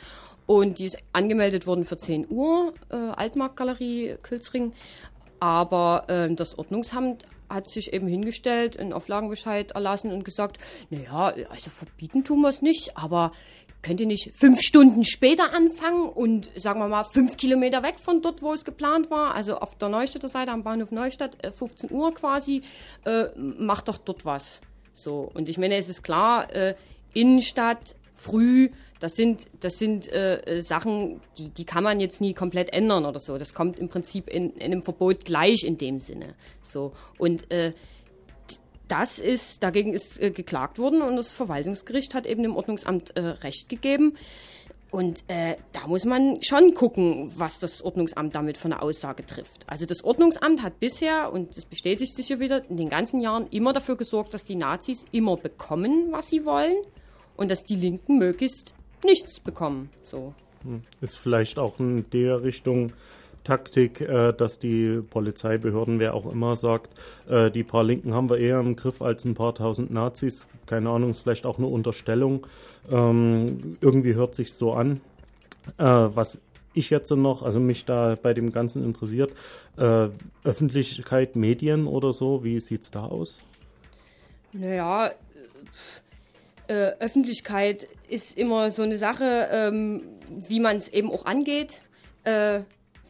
Und 0.46 0.78
die 0.78 0.86
ist 0.86 0.98
angemeldet 1.12 1.66
worden 1.66 1.84
für 1.84 1.96
10 1.96 2.26
Uhr, 2.30 2.74
äh, 2.90 2.96
Altmarktgalerie 2.96 4.16
Külzring. 4.22 4.72
Aber 5.40 6.04
äh, 6.08 6.34
das 6.34 6.58
Ordnungsamt 6.58 7.24
hat 7.48 7.68
sich 7.68 7.92
eben 7.92 8.06
hingestellt, 8.06 8.78
einen 8.78 8.92
Auflagenbescheid 8.92 9.72
erlassen 9.72 10.12
und 10.12 10.24
gesagt, 10.24 10.58
naja, 10.90 11.34
also 11.50 11.70
verbieten 11.70 12.24
tun 12.24 12.40
wir 12.40 12.48
es 12.48 12.62
nicht, 12.62 12.96
aber 12.96 13.32
könnt 13.82 14.00
ihr 14.00 14.06
nicht 14.06 14.30
fünf 14.34 14.60
Stunden 14.60 15.04
später 15.04 15.52
anfangen 15.52 16.08
und 16.08 16.50
sagen 16.56 16.80
wir 16.80 16.88
mal 16.88 17.04
fünf 17.04 17.36
Kilometer 17.36 17.82
weg 17.82 17.96
von 17.98 18.22
dort, 18.22 18.42
wo 18.42 18.52
es 18.52 18.64
geplant 18.64 19.10
war, 19.10 19.34
also 19.34 19.58
auf 19.58 19.76
der 19.76 19.88
Neustädter 19.88 20.28
Seite 20.28 20.52
am 20.52 20.62
Bahnhof 20.62 20.92
Neustadt, 20.92 21.36
15 21.54 21.90
äh, 21.90 21.92
Uhr 21.92 22.14
quasi, 22.14 22.62
äh, 23.04 23.24
macht 23.36 23.88
doch 23.88 23.98
dort 23.98 24.24
was. 24.24 24.60
So, 24.94 25.30
und 25.34 25.48
ich 25.48 25.58
meine, 25.58 25.76
es 25.76 25.88
ist 25.88 26.02
klar, 26.02 26.54
äh, 26.54 26.74
Innenstadt, 27.14 27.96
früh, 28.14 28.70
das 29.02 29.16
sind, 29.16 29.46
das 29.58 29.78
sind 29.78 30.06
äh, 30.12 30.60
Sachen, 30.60 31.20
die, 31.36 31.48
die 31.48 31.64
kann 31.64 31.82
man 31.82 31.98
jetzt 31.98 32.20
nie 32.20 32.34
komplett 32.34 32.72
ändern 32.72 33.04
oder 33.04 33.18
so. 33.18 33.36
Das 33.36 33.52
kommt 33.52 33.80
im 33.80 33.88
Prinzip 33.88 34.28
in, 34.28 34.50
in 34.52 34.62
einem 34.62 34.82
Verbot 34.82 35.24
gleich 35.24 35.64
in 35.64 35.76
dem 35.76 35.98
Sinne. 35.98 36.34
So. 36.62 36.92
Und 37.18 37.50
äh, 37.50 37.72
das 38.86 39.18
ist, 39.18 39.62
dagegen 39.64 39.92
ist 39.92 40.20
äh, 40.22 40.30
geklagt 40.30 40.78
worden 40.78 41.02
und 41.02 41.16
das 41.16 41.32
Verwaltungsgericht 41.32 42.14
hat 42.14 42.26
eben 42.26 42.44
dem 42.44 42.54
Ordnungsamt 42.54 43.16
äh, 43.16 43.20
Recht 43.20 43.68
gegeben. 43.68 44.16
Und 44.92 45.24
äh, 45.26 45.56
da 45.72 45.88
muss 45.88 46.04
man 46.04 46.40
schon 46.42 46.74
gucken, 46.74 47.32
was 47.34 47.58
das 47.58 47.82
Ordnungsamt 47.82 48.36
damit 48.36 48.56
für 48.56 48.66
eine 48.66 48.82
Aussage 48.82 49.26
trifft. 49.26 49.64
Also 49.66 49.84
das 49.84 50.04
Ordnungsamt 50.04 50.62
hat 50.62 50.78
bisher, 50.78 51.32
und 51.32 51.56
das 51.56 51.64
bestätigt 51.64 52.14
sich 52.14 52.28
hier 52.28 52.38
wieder, 52.38 52.68
in 52.70 52.76
den 52.76 52.88
ganzen 52.88 53.20
Jahren 53.20 53.48
immer 53.48 53.72
dafür 53.72 53.96
gesorgt, 53.96 54.32
dass 54.32 54.44
die 54.44 54.54
Nazis 54.54 55.04
immer 55.10 55.36
bekommen, 55.36 56.12
was 56.12 56.28
sie 56.28 56.44
wollen 56.44 56.76
und 57.36 57.50
dass 57.50 57.64
die 57.64 57.74
Linken 57.74 58.18
möglichst 58.18 58.74
nichts 59.04 59.40
bekommen. 59.40 59.90
So. 60.02 60.34
Hm. 60.64 60.82
Ist 61.00 61.18
vielleicht 61.18 61.58
auch 61.58 61.80
in 61.80 62.08
der 62.10 62.42
Richtung 62.42 62.92
Taktik, 63.44 64.00
äh, 64.00 64.32
dass 64.32 64.58
die 64.58 65.00
Polizeibehörden, 65.00 65.98
wer 65.98 66.14
auch 66.14 66.30
immer 66.30 66.56
sagt, 66.56 66.90
äh, 67.28 67.50
die 67.50 67.64
paar 67.64 67.84
Linken 67.84 68.14
haben 68.14 68.30
wir 68.30 68.38
eher 68.38 68.60
im 68.60 68.76
Griff 68.76 69.02
als 69.02 69.24
ein 69.24 69.34
paar 69.34 69.54
tausend 69.54 69.90
Nazis. 69.90 70.46
Keine 70.66 70.90
Ahnung, 70.90 71.10
ist 71.10 71.20
vielleicht 71.20 71.46
auch 71.46 71.58
eine 71.58 71.66
Unterstellung. 71.66 72.46
Ähm, 72.90 73.78
irgendwie 73.80 74.14
hört 74.14 74.34
sich 74.34 74.52
so 74.54 74.74
an. 74.74 75.00
Äh, 75.78 75.84
was 75.84 76.40
ich 76.74 76.90
jetzt 76.90 77.10
noch, 77.10 77.42
also 77.42 77.60
mich 77.60 77.84
da 77.84 78.16
bei 78.20 78.32
dem 78.32 78.52
Ganzen 78.52 78.84
interessiert, 78.84 79.32
äh, 79.76 80.08
Öffentlichkeit, 80.44 81.36
Medien 81.36 81.86
oder 81.86 82.12
so, 82.12 82.44
wie 82.44 82.60
sieht 82.60 82.82
es 82.82 82.90
da 82.90 83.04
aus? 83.04 83.40
Naja, 84.52 85.10
äh, 86.72 86.96
Öffentlichkeit 87.00 87.86
ist 88.08 88.38
immer 88.38 88.70
so 88.70 88.82
eine 88.82 88.96
Sache, 88.96 89.48
ähm, 89.52 90.08
wie 90.48 90.58
man 90.58 90.76
es 90.76 90.88
eben 90.88 91.10
auch 91.10 91.26
angeht. 91.26 91.80
Äh, 92.24 92.60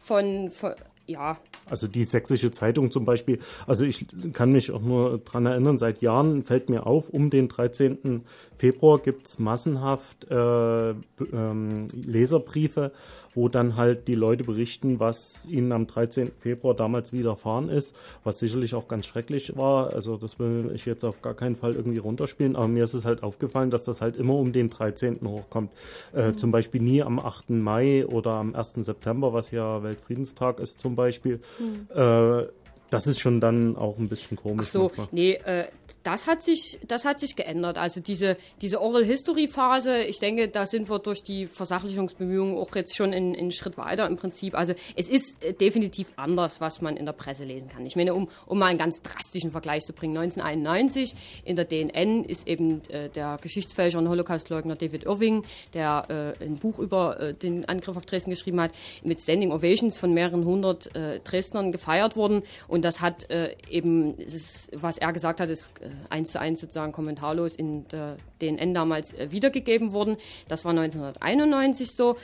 von, 0.01 0.49
von, 0.49 0.73
ja, 1.05 1.37
Also 1.69 1.87
die 1.87 2.03
sächsische 2.03 2.51
Zeitung 2.51 2.91
zum 2.91 3.05
Beispiel, 3.05 3.39
also 3.67 3.85
ich 3.85 4.05
kann 4.33 4.51
mich 4.51 4.71
auch 4.71 4.81
nur 4.81 5.19
daran 5.19 5.45
erinnern, 5.45 5.77
seit 5.77 6.01
Jahren 6.01 6.43
fällt 6.43 6.69
mir 6.69 6.85
auf, 6.85 7.09
um 7.09 7.29
den 7.29 7.47
13. 7.47 8.23
Februar 8.57 8.99
gibt 8.99 9.27
es 9.27 9.39
massenhaft 9.39 10.29
äh, 10.29 10.89
ähm, 10.91 11.87
Leserbriefe, 11.93 12.91
wo 13.35 13.49
dann 13.49 13.75
halt 13.75 14.07
die 14.07 14.15
Leute 14.15 14.43
berichten, 14.43 14.99
was 14.99 15.45
ihnen 15.47 15.71
am 15.71 15.87
13. 15.87 16.31
Februar 16.39 16.75
damals 16.75 17.13
widerfahren 17.13 17.69
ist, 17.69 17.95
was 18.23 18.39
sicherlich 18.39 18.75
auch 18.75 18.87
ganz 18.87 19.05
schrecklich 19.05 19.55
war. 19.55 19.93
Also 19.93 20.17
das 20.17 20.39
will 20.39 20.71
ich 20.73 20.85
jetzt 20.85 21.03
auf 21.03 21.21
gar 21.21 21.33
keinen 21.33 21.55
Fall 21.55 21.75
irgendwie 21.75 21.97
runterspielen, 21.97 22.55
aber 22.55 22.67
mir 22.67 22.83
ist 22.83 22.93
es 22.93 23.05
halt 23.05 23.23
aufgefallen, 23.23 23.69
dass 23.69 23.83
das 23.83 24.01
halt 24.01 24.17
immer 24.17 24.35
um 24.35 24.53
den 24.53 24.69
13. 24.69 25.19
hochkommt. 25.25 25.71
Äh, 26.13 26.29
mhm. 26.29 26.37
Zum 26.37 26.51
Beispiel 26.51 26.81
nie 26.81 27.01
am 27.01 27.19
8. 27.19 27.49
Mai 27.49 28.05
oder 28.05 28.31
am 28.31 28.55
1. 28.55 28.75
September, 28.75 29.33
was 29.33 29.51
ja 29.51 29.83
Weltfriedenstag 29.83 30.59
ist 30.59 30.79
zum 30.79 30.95
Beispiel. 30.95 31.39
Mhm. 31.59 31.87
Äh, 31.93 32.62
das 32.93 33.07
ist 33.07 33.19
schon 33.19 33.41
dann 33.41 33.75
auch 33.75 33.97
ein 33.97 34.07
bisschen 34.07 34.37
komisch. 34.37 34.67
Ach 34.67 34.71
so, 34.71 34.83
manchmal. 34.83 35.07
nee, 35.11 35.33
äh, 35.33 35.65
das 36.03 36.27
hat 36.27 36.43
sich, 36.43 36.79
das 36.87 37.05
hat 37.05 37.19
sich 37.19 37.35
geändert. 37.35 37.77
Also 37.77 38.01
diese, 38.01 38.37
diese 38.61 38.81
Oral 38.81 39.05
History 39.05 39.47
Phase, 39.47 40.03
ich 40.03 40.19
denke, 40.19 40.49
da 40.49 40.65
sind 40.65 40.89
wir 40.89 40.99
durch 40.99 41.23
die 41.23 41.47
Versachlichungsbemühungen 41.47 42.57
auch 42.57 42.75
jetzt 42.75 42.95
schon 42.95 43.13
einen 43.13 43.51
Schritt 43.51 43.77
weiter 43.77 44.05
im 44.07 44.17
Prinzip. 44.17 44.55
Also 44.55 44.73
es 44.95 45.09
ist 45.09 45.43
äh, 45.43 45.53
definitiv 45.53 46.11
anders, 46.17 46.61
was 46.61 46.81
man 46.81 46.97
in 46.97 47.05
der 47.05 47.13
Presse 47.13 47.45
lesen 47.45 47.69
kann. 47.69 47.85
Ich 47.85 47.95
meine, 47.95 48.13
um, 48.13 48.27
um 48.45 48.59
mal 48.59 48.67
einen 48.67 48.77
ganz 48.77 49.01
drastischen 49.01 49.51
Vergleich 49.51 49.83
zu 49.83 49.93
bringen, 49.93 50.17
1991 50.17 51.15
in 51.45 51.55
der 51.55 51.65
DNN 51.65 52.25
ist 52.25 52.47
eben 52.47 52.81
äh, 52.89 53.09
der 53.09 53.37
Geschichtsfälscher 53.41 53.97
und 53.97 54.09
Holocaustleugner 54.09 54.75
David 54.75 55.05
Irving, 55.05 55.43
der 55.73 56.35
äh, 56.39 56.43
ein 56.43 56.55
Buch 56.55 56.79
über 56.79 57.19
äh, 57.19 57.33
den 57.33 57.65
Angriff 57.65 57.95
auf 57.95 58.05
Dresden 58.05 58.29
geschrieben 58.29 58.59
hat, 58.59 58.71
mit 59.03 59.21
Standing 59.21 59.51
Ovations 59.51 59.97
von 59.97 60.13
mehreren 60.13 60.45
hundert 60.45 60.93
äh, 60.95 61.21
Dresdnern 61.21 61.71
gefeiert 61.71 62.15
worden. 62.15 62.43
Und 62.67 62.82
das 62.83 63.01
hat 63.01 63.29
äh, 63.29 63.55
eben, 63.69 64.17
ist, 64.17 64.71
was 64.73 64.97
er 64.97 65.13
gesagt 65.13 65.39
hat, 65.39 65.49
ist 65.49 65.71
eins 66.09 66.31
zu 66.31 66.39
eins 66.39 66.61
sozusagen 66.61 66.91
kommentarlos 66.91 67.55
in 67.55 67.87
der 67.87 68.17
DNN 68.41 68.73
damals 68.73 69.13
äh, 69.13 69.31
wiedergegeben 69.31 69.93
wurden. 69.93 70.17
Das 70.47 70.65
war 70.65 70.71
1991 70.71 71.91
so. 71.91 72.17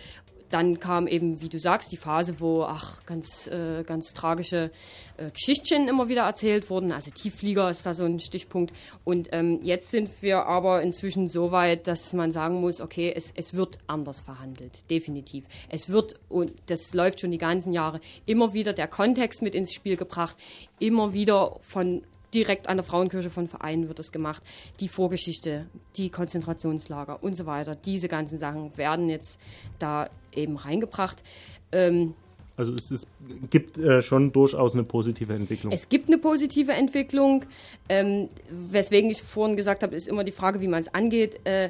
Dann 0.49 0.79
kam 0.79 1.07
eben, 1.07 1.41
wie 1.41 1.49
du 1.49 1.59
sagst, 1.59 1.91
die 1.91 1.97
Phase, 1.97 2.39
wo 2.39 2.63
ach 2.63 3.05
ganz 3.05 3.47
äh, 3.47 3.83
ganz 3.83 4.13
tragische 4.13 4.71
äh, 5.17 5.31
Geschichtchen 5.31 5.87
immer 5.87 6.09
wieder 6.09 6.23
erzählt 6.23 6.69
wurden. 6.69 6.91
Also 6.91 7.11
Tiefflieger 7.11 7.69
ist 7.69 7.85
da 7.85 7.93
so 7.93 8.05
ein 8.05 8.19
Stichpunkt. 8.19 8.73
Und 9.03 9.29
ähm, 9.31 9.59
jetzt 9.63 9.91
sind 9.91 10.09
wir 10.21 10.45
aber 10.45 10.81
inzwischen 10.81 11.27
so 11.27 11.51
weit, 11.51 11.87
dass 11.87 12.13
man 12.13 12.31
sagen 12.31 12.61
muss, 12.61 12.81
okay, 12.81 13.13
es, 13.15 13.31
es 13.35 13.53
wird 13.53 13.79
anders 13.87 14.21
verhandelt, 14.21 14.89
definitiv. 14.89 15.45
Es 15.69 15.89
wird 15.89 16.15
und 16.29 16.53
das 16.67 16.93
läuft 16.93 17.21
schon 17.21 17.31
die 17.31 17.37
ganzen 17.37 17.73
Jahre 17.73 17.99
immer 18.25 18.53
wieder 18.53 18.73
der 18.73 18.87
Kontext 18.87 19.41
mit 19.41 19.55
ins 19.55 19.73
Spiel 19.73 19.97
gebracht, 19.97 20.37
immer 20.79 21.13
wieder 21.13 21.59
von 21.61 22.03
direkt 22.33 22.67
an 22.67 22.77
der 22.77 22.83
Frauenkirche 22.83 23.29
von 23.29 23.47
Vereinen 23.47 23.87
wird 23.87 23.99
das 23.99 24.11
gemacht. 24.11 24.43
Die 24.79 24.87
Vorgeschichte, 24.87 25.67
die 25.95 26.09
Konzentrationslager 26.09 27.23
und 27.23 27.35
so 27.35 27.45
weiter, 27.45 27.75
diese 27.75 28.07
ganzen 28.07 28.37
Sachen 28.37 28.75
werden 28.77 29.09
jetzt 29.09 29.39
da 29.79 30.09
eben 30.33 30.57
reingebracht. 30.57 31.23
Ähm, 31.71 32.13
also 32.59 32.73
es 32.73 32.91
ist, 32.91 33.07
gibt 33.49 33.77
äh, 33.77 34.01
schon 34.01 34.33
durchaus 34.33 34.73
eine 34.73 34.83
positive 34.83 35.33
Entwicklung. 35.33 35.71
Es 35.71 35.87
gibt 35.87 36.09
eine 36.09 36.17
positive 36.17 36.73
Entwicklung. 36.73 37.45
Ähm, 37.87 38.27
weswegen 38.49 39.09
ich 39.09 39.23
vorhin 39.23 39.55
gesagt 39.55 39.81
habe, 39.81 39.95
ist 39.95 40.09
immer 40.09 40.25
die 40.25 40.33
Frage, 40.33 40.59
wie 40.59 40.67
man 40.67 40.81
es 40.81 40.93
angeht. 40.93 41.39
Äh, 41.45 41.69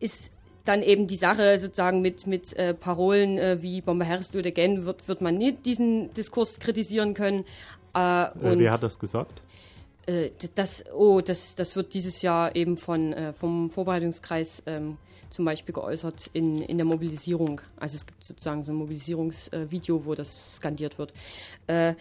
ist 0.00 0.32
dann 0.64 0.82
eben 0.82 1.06
die 1.06 1.16
Sache 1.16 1.58
sozusagen 1.58 2.00
mit, 2.00 2.26
mit 2.26 2.56
äh, 2.56 2.72
Parolen 2.72 3.36
äh, 3.36 3.60
wie 3.60 3.82
Bombe 3.82 4.06
do 4.32 4.38
it 4.38 4.46
again 4.46 4.86
wird, 4.86 5.08
wird 5.08 5.20
man 5.20 5.36
nicht 5.36 5.66
diesen 5.66 6.12
Diskurs 6.14 6.58
kritisieren 6.58 7.14
können. 7.14 7.44
Äh, 7.94 8.28
wer 8.34 8.72
hat 8.72 8.82
das 8.82 8.98
gesagt? 8.98 9.42
Äh, 10.06 10.30
das, 10.54 10.84
oh, 10.92 11.20
das, 11.20 11.54
das 11.54 11.76
wird 11.76 11.94
dieses 11.94 12.22
Jahr 12.22 12.54
eben 12.56 12.76
von, 12.76 13.12
äh, 13.12 13.32
vom 13.32 13.70
Vorbereitungskreis 13.70 14.62
ähm, 14.66 14.98
zum 15.30 15.44
Beispiel 15.44 15.74
geäußert 15.74 16.30
in, 16.32 16.60
in 16.62 16.76
der 16.76 16.84
Mobilisierung. 16.84 17.60
Also 17.76 17.96
es 17.96 18.06
gibt 18.06 18.22
sozusagen 18.22 18.64
so 18.64 18.72
ein 18.72 18.76
Mobilisierungsvideo, 18.76 20.04
wo 20.04 20.14
das 20.14 20.56
skandiert 20.56 20.98
wird. 20.98 21.12
Äh, 21.66 21.94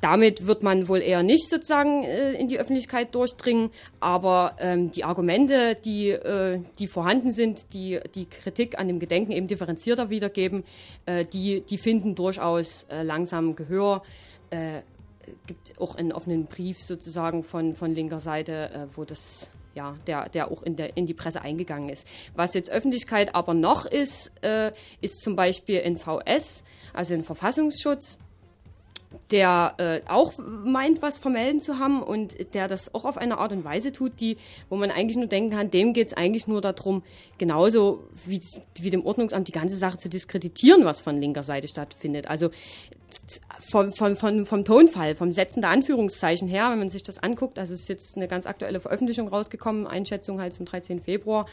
damit 0.00 0.46
wird 0.46 0.62
man 0.62 0.88
wohl 0.88 1.00
eher 1.00 1.22
nicht 1.22 1.48
sozusagen 1.48 2.04
äh, 2.04 2.32
in 2.32 2.48
die 2.48 2.58
Öffentlichkeit 2.58 3.14
durchdringen, 3.14 3.70
aber 3.98 4.56
ähm, 4.58 4.90
die 4.90 5.04
Argumente, 5.04 5.74
die, 5.74 6.10
äh, 6.10 6.60
die 6.78 6.86
vorhanden 6.86 7.32
sind, 7.32 7.72
die 7.72 8.00
die 8.14 8.26
Kritik 8.26 8.78
an 8.78 8.88
dem 8.88 8.98
Gedenken 8.98 9.32
eben 9.32 9.46
differenzierter 9.46 10.10
wiedergeben, 10.10 10.64
äh, 11.06 11.24
die, 11.24 11.62
die 11.62 11.78
finden 11.78 12.14
durchaus 12.14 12.84
äh, 12.90 13.02
langsam 13.02 13.56
Gehör. 13.56 14.02
Gibt 15.46 15.80
auch 15.80 15.94
einen 15.94 16.12
offenen 16.12 16.46
Brief 16.46 16.82
sozusagen 16.82 17.42
von, 17.42 17.74
von 17.74 17.92
linker 17.92 18.20
Seite, 18.20 18.70
äh, 18.70 18.86
wo 18.96 19.04
das 19.04 19.48
ja, 19.74 19.94
der, 20.06 20.28
der 20.30 20.50
auch 20.50 20.62
in, 20.62 20.74
der, 20.74 20.96
in 20.96 21.06
die 21.06 21.14
Presse 21.14 21.42
eingegangen 21.42 21.90
ist. 21.90 22.06
Was 22.34 22.54
jetzt 22.54 22.70
Öffentlichkeit 22.70 23.34
aber 23.34 23.54
noch 23.54 23.84
ist, 23.84 24.32
äh, 24.42 24.72
ist 25.02 25.20
zum 25.20 25.36
Beispiel 25.36 25.80
NVS, 25.80 26.64
also 26.94 27.14
ein 27.14 27.22
Verfassungsschutz, 27.22 28.18
der 29.30 29.74
äh, 29.78 30.00
auch 30.08 30.34
meint, 30.38 31.02
was 31.02 31.18
vermelden 31.18 31.60
zu 31.60 31.78
haben 31.78 32.02
und 32.02 32.54
der 32.54 32.68
das 32.68 32.94
auch 32.94 33.04
auf 33.04 33.16
eine 33.16 33.38
Art 33.38 33.52
und 33.52 33.64
Weise 33.64 33.92
tut, 33.92 34.20
die, 34.20 34.36
wo 34.68 34.76
man 34.76 34.90
eigentlich 34.90 35.16
nur 35.16 35.26
denken 35.26 35.50
kann, 35.50 35.70
dem 35.70 35.92
geht 35.92 36.08
es 36.08 36.12
eigentlich 36.14 36.46
nur 36.46 36.60
darum, 36.60 37.02
genauso 37.38 38.04
wie, 38.24 38.40
wie 38.80 38.90
dem 38.90 39.04
Ordnungsamt 39.04 39.48
die 39.48 39.52
ganze 39.52 39.76
Sache 39.76 39.98
zu 39.98 40.08
diskreditieren, 40.08 40.84
was 40.84 41.00
von 41.00 41.20
linker 41.20 41.42
Seite 41.42 41.68
stattfindet. 41.68 42.28
Also 42.28 42.50
vom, 43.60 43.92
vom, 43.92 44.16
vom, 44.16 44.44
vom 44.44 44.64
Tonfall, 44.64 45.16
vom 45.16 45.32
Setzen 45.32 45.60
der 45.60 45.70
Anführungszeichen 45.70 46.48
her, 46.48 46.70
wenn 46.70 46.78
man 46.78 46.88
sich 46.88 47.02
das 47.02 47.18
anguckt, 47.22 47.58
also 47.58 47.74
ist 47.74 47.88
jetzt 47.88 48.16
eine 48.16 48.28
ganz 48.28 48.46
aktuelle 48.46 48.80
Veröffentlichung 48.80 49.28
rausgekommen, 49.28 49.86
Einschätzung 49.86 50.40
halt 50.40 50.54
zum 50.54 50.66
13. 50.66 51.00
Februar. 51.00 51.46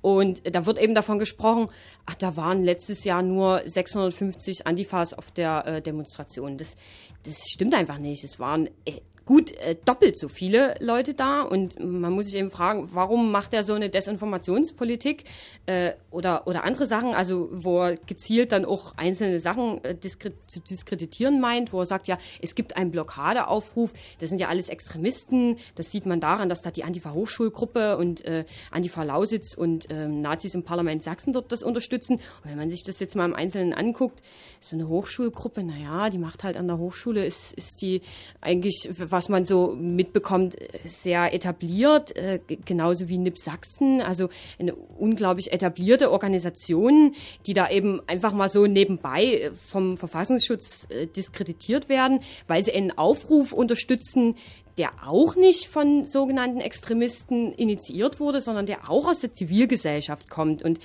Und 0.00 0.54
da 0.54 0.64
wird 0.64 0.78
eben 0.78 0.94
davon 0.94 1.18
gesprochen, 1.18 1.68
ach, 2.06 2.14
da 2.14 2.36
waren 2.36 2.62
letztes 2.62 3.04
Jahr 3.04 3.22
nur 3.22 3.62
650 3.64 4.66
Antifas 4.66 5.12
auf 5.12 5.32
der 5.32 5.66
äh, 5.66 5.82
Demonstration. 5.82 6.56
Das, 6.56 6.76
das 7.24 7.48
stimmt 7.48 7.74
einfach 7.74 7.98
nicht. 7.98 8.22
Es 8.22 8.38
waren 8.38 8.68
äh, 8.84 9.00
gut 9.28 9.52
äh, 9.58 9.76
doppelt 9.84 10.18
so 10.18 10.26
viele 10.26 10.74
Leute 10.80 11.12
da. 11.12 11.42
Und 11.42 11.78
man 11.78 12.14
muss 12.14 12.28
sich 12.30 12.36
eben 12.36 12.48
fragen, 12.48 12.88
warum 12.94 13.30
macht 13.30 13.52
er 13.52 13.62
so 13.62 13.74
eine 13.74 13.90
Desinformationspolitik 13.90 15.24
äh, 15.66 15.92
oder, 16.10 16.46
oder 16.46 16.64
andere 16.64 16.86
Sachen, 16.86 17.12
also 17.12 17.50
wo 17.52 17.82
er 17.82 17.96
gezielt 17.96 18.52
dann 18.52 18.64
auch 18.64 18.96
einzelne 18.96 19.38
Sachen 19.38 19.84
äh, 19.84 19.98
zu 20.00 20.60
diskreditieren 20.60 21.42
meint, 21.42 21.74
wo 21.74 21.80
er 21.80 21.84
sagt, 21.84 22.08
ja, 22.08 22.16
es 22.40 22.54
gibt 22.54 22.78
einen 22.78 22.90
Blockadeaufruf, 22.90 23.92
das 24.18 24.30
sind 24.30 24.40
ja 24.40 24.48
alles 24.48 24.70
Extremisten, 24.70 25.58
das 25.74 25.90
sieht 25.90 26.06
man 26.06 26.20
daran, 26.20 26.48
dass 26.48 26.62
da 26.62 26.70
die 26.70 26.84
Antifa-Hochschulgruppe 26.84 27.98
und 27.98 28.24
äh, 28.24 28.46
Antifa 28.70 29.02
Lausitz 29.02 29.52
und 29.52 29.90
äh, 29.90 30.08
Nazis 30.08 30.54
im 30.54 30.62
Parlament 30.62 31.02
Sachsen 31.02 31.34
dort 31.34 31.52
das 31.52 31.62
unterstützen. 31.62 32.14
Und 32.14 32.50
wenn 32.50 32.56
man 32.56 32.70
sich 32.70 32.82
das 32.82 32.98
jetzt 32.98 33.14
mal 33.14 33.26
im 33.26 33.34
Einzelnen 33.34 33.74
anguckt, 33.74 34.22
so 34.62 34.74
eine 34.74 34.88
Hochschulgruppe, 34.88 35.62
naja, 35.64 36.08
die 36.08 36.16
macht 36.16 36.44
halt 36.44 36.56
an 36.56 36.66
der 36.66 36.78
Hochschule, 36.78 37.26
ist, 37.26 37.52
ist 37.52 37.82
die 37.82 38.00
eigentlich, 38.40 38.88
was 38.96 39.17
was 39.18 39.28
man 39.28 39.44
so 39.44 39.74
mitbekommt, 39.76 40.54
sehr 40.84 41.34
etabliert, 41.34 42.14
äh, 42.14 42.38
genauso 42.64 43.08
wie 43.08 43.18
NIP 43.18 43.36
Sachsen, 43.36 44.00
also 44.00 44.28
eine 44.60 44.76
unglaublich 44.76 45.52
etablierte 45.52 46.12
Organisation, 46.12 47.16
die 47.44 47.52
da 47.52 47.68
eben 47.68 48.00
einfach 48.06 48.32
mal 48.32 48.48
so 48.48 48.68
nebenbei 48.68 49.50
vom 49.70 49.96
Verfassungsschutz 49.96 50.86
äh, 50.90 51.08
diskreditiert 51.08 51.88
werden, 51.88 52.20
weil 52.46 52.62
sie 52.62 52.72
einen 52.72 52.96
Aufruf 52.96 53.52
unterstützen, 53.52 54.36
der 54.76 54.90
auch 55.04 55.34
nicht 55.34 55.66
von 55.66 56.04
sogenannten 56.04 56.60
Extremisten 56.60 57.52
initiiert 57.54 58.20
wurde, 58.20 58.40
sondern 58.40 58.66
der 58.66 58.88
auch 58.88 59.08
aus 59.08 59.18
der 59.18 59.32
Zivilgesellschaft 59.32 60.30
kommt. 60.30 60.62
Und 60.62 60.78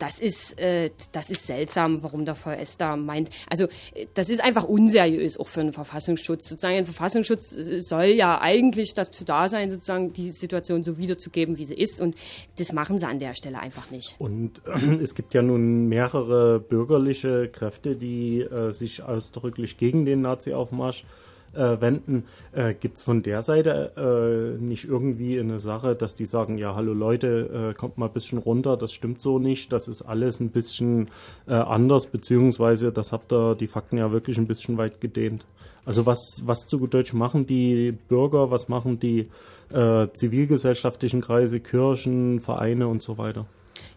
das 0.00 0.18
ist, 0.18 0.58
äh, 0.58 0.90
das 1.12 1.30
ist 1.30 1.46
seltsam, 1.46 2.02
warum 2.02 2.24
der 2.24 2.34
VS 2.34 2.78
da 2.78 2.96
meint. 2.96 3.30
Also 3.48 3.68
das 4.14 4.30
ist 4.30 4.42
einfach 4.42 4.64
unseriös 4.64 5.38
auch 5.38 5.46
für 5.46 5.60
einen 5.60 5.72
Verfassungsschutz. 5.72 6.48
Sozusagen 6.48 6.76
ein 6.76 6.84
Verfassungsschutz 6.84 7.54
äh, 7.54 7.80
soll 7.80 8.06
ja 8.06 8.40
eigentlich 8.40 8.94
dazu 8.94 9.24
da 9.24 9.48
sein, 9.48 9.70
sozusagen 9.70 10.12
die 10.12 10.32
Situation 10.32 10.82
so 10.82 10.96
wiederzugeben, 10.98 11.58
wie 11.58 11.66
sie 11.66 11.74
ist. 11.74 12.00
Und 12.00 12.16
das 12.58 12.72
machen 12.72 12.98
sie 12.98 13.06
an 13.06 13.18
der 13.18 13.34
Stelle 13.34 13.60
einfach 13.60 13.90
nicht. 13.90 14.16
Und 14.18 14.62
äh, 14.66 14.94
es 15.02 15.14
gibt 15.14 15.34
ja 15.34 15.42
nun 15.42 15.86
mehrere 15.86 16.60
bürgerliche 16.60 17.48
Kräfte, 17.48 17.94
die 17.94 18.40
äh, 18.40 18.72
sich 18.72 19.02
ausdrücklich 19.02 19.76
gegen 19.76 20.06
den 20.06 20.22
Nazi-Aufmarsch 20.22 21.02
äh, 21.02 21.29
wenden. 21.52 22.24
Äh, 22.52 22.74
Gibt 22.74 22.98
es 22.98 23.04
von 23.04 23.22
der 23.22 23.42
Seite 23.42 24.56
äh, 24.58 24.62
nicht 24.62 24.84
irgendwie 24.84 25.38
eine 25.38 25.58
Sache, 25.58 25.94
dass 25.94 26.14
die 26.14 26.26
sagen, 26.26 26.58
ja, 26.58 26.74
hallo 26.74 26.92
Leute, 26.92 27.70
äh, 27.70 27.74
kommt 27.74 27.98
mal 27.98 28.06
ein 28.06 28.12
bisschen 28.12 28.38
runter, 28.38 28.76
das 28.76 28.92
stimmt 28.92 29.20
so 29.20 29.38
nicht, 29.38 29.72
das 29.72 29.88
ist 29.88 30.02
alles 30.02 30.40
ein 30.40 30.50
bisschen 30.50 31.08
äh, 31.46 31.54
anders, 31.54 32.06
beziehungsweise 32.06 32.92
das 32.92 33.12
habt 33.12 33.32
ihr 33.32 33.54
die 33.54 33.66
Fakten 33.66 33.98
ja 33.98 34.12
wirklich 34.12 34.38
ein 34.38 34.46
bisschen 34.46 34.78
weit 34.78 35.00
gedehnt. 35.00 35.44
Also 35.84 36.06
was, 36.06 36.42
was 36.44 36.66
zu 36.66 36.78
gut 36.78 36.94
Deutsch 36.94 37.14
machen 37.14 37.46
die 37.46 37.92
Bürger, 37.92 38.50
was 38.50 38.68
machen 38.68 39.00
die 39.00 39.28
äh, 39.72 40.08
zivilgesellschaftlichen 40.12 41.20
Kreise, 41.20 41.58
Kirchen, 41.60 42.40
Vereine 42.40 42.86
und 42.86 43.02
so 43.02 43.18
weiter? 43.18 43.46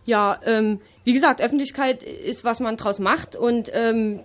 Ja, 0.06 0.40
ähm, 0.46 0.80
wie 1.04 1.14
gesagt, 1.14 1.42
Öffentlichkeit 1.42 2.04
ist, 2.04 2.44
was 2.44 2.60
man 2.60 2.78
draus 2.78 3.00
macht 3.00 3.36
und 3.36 3.70
ähm, 3.74 4.22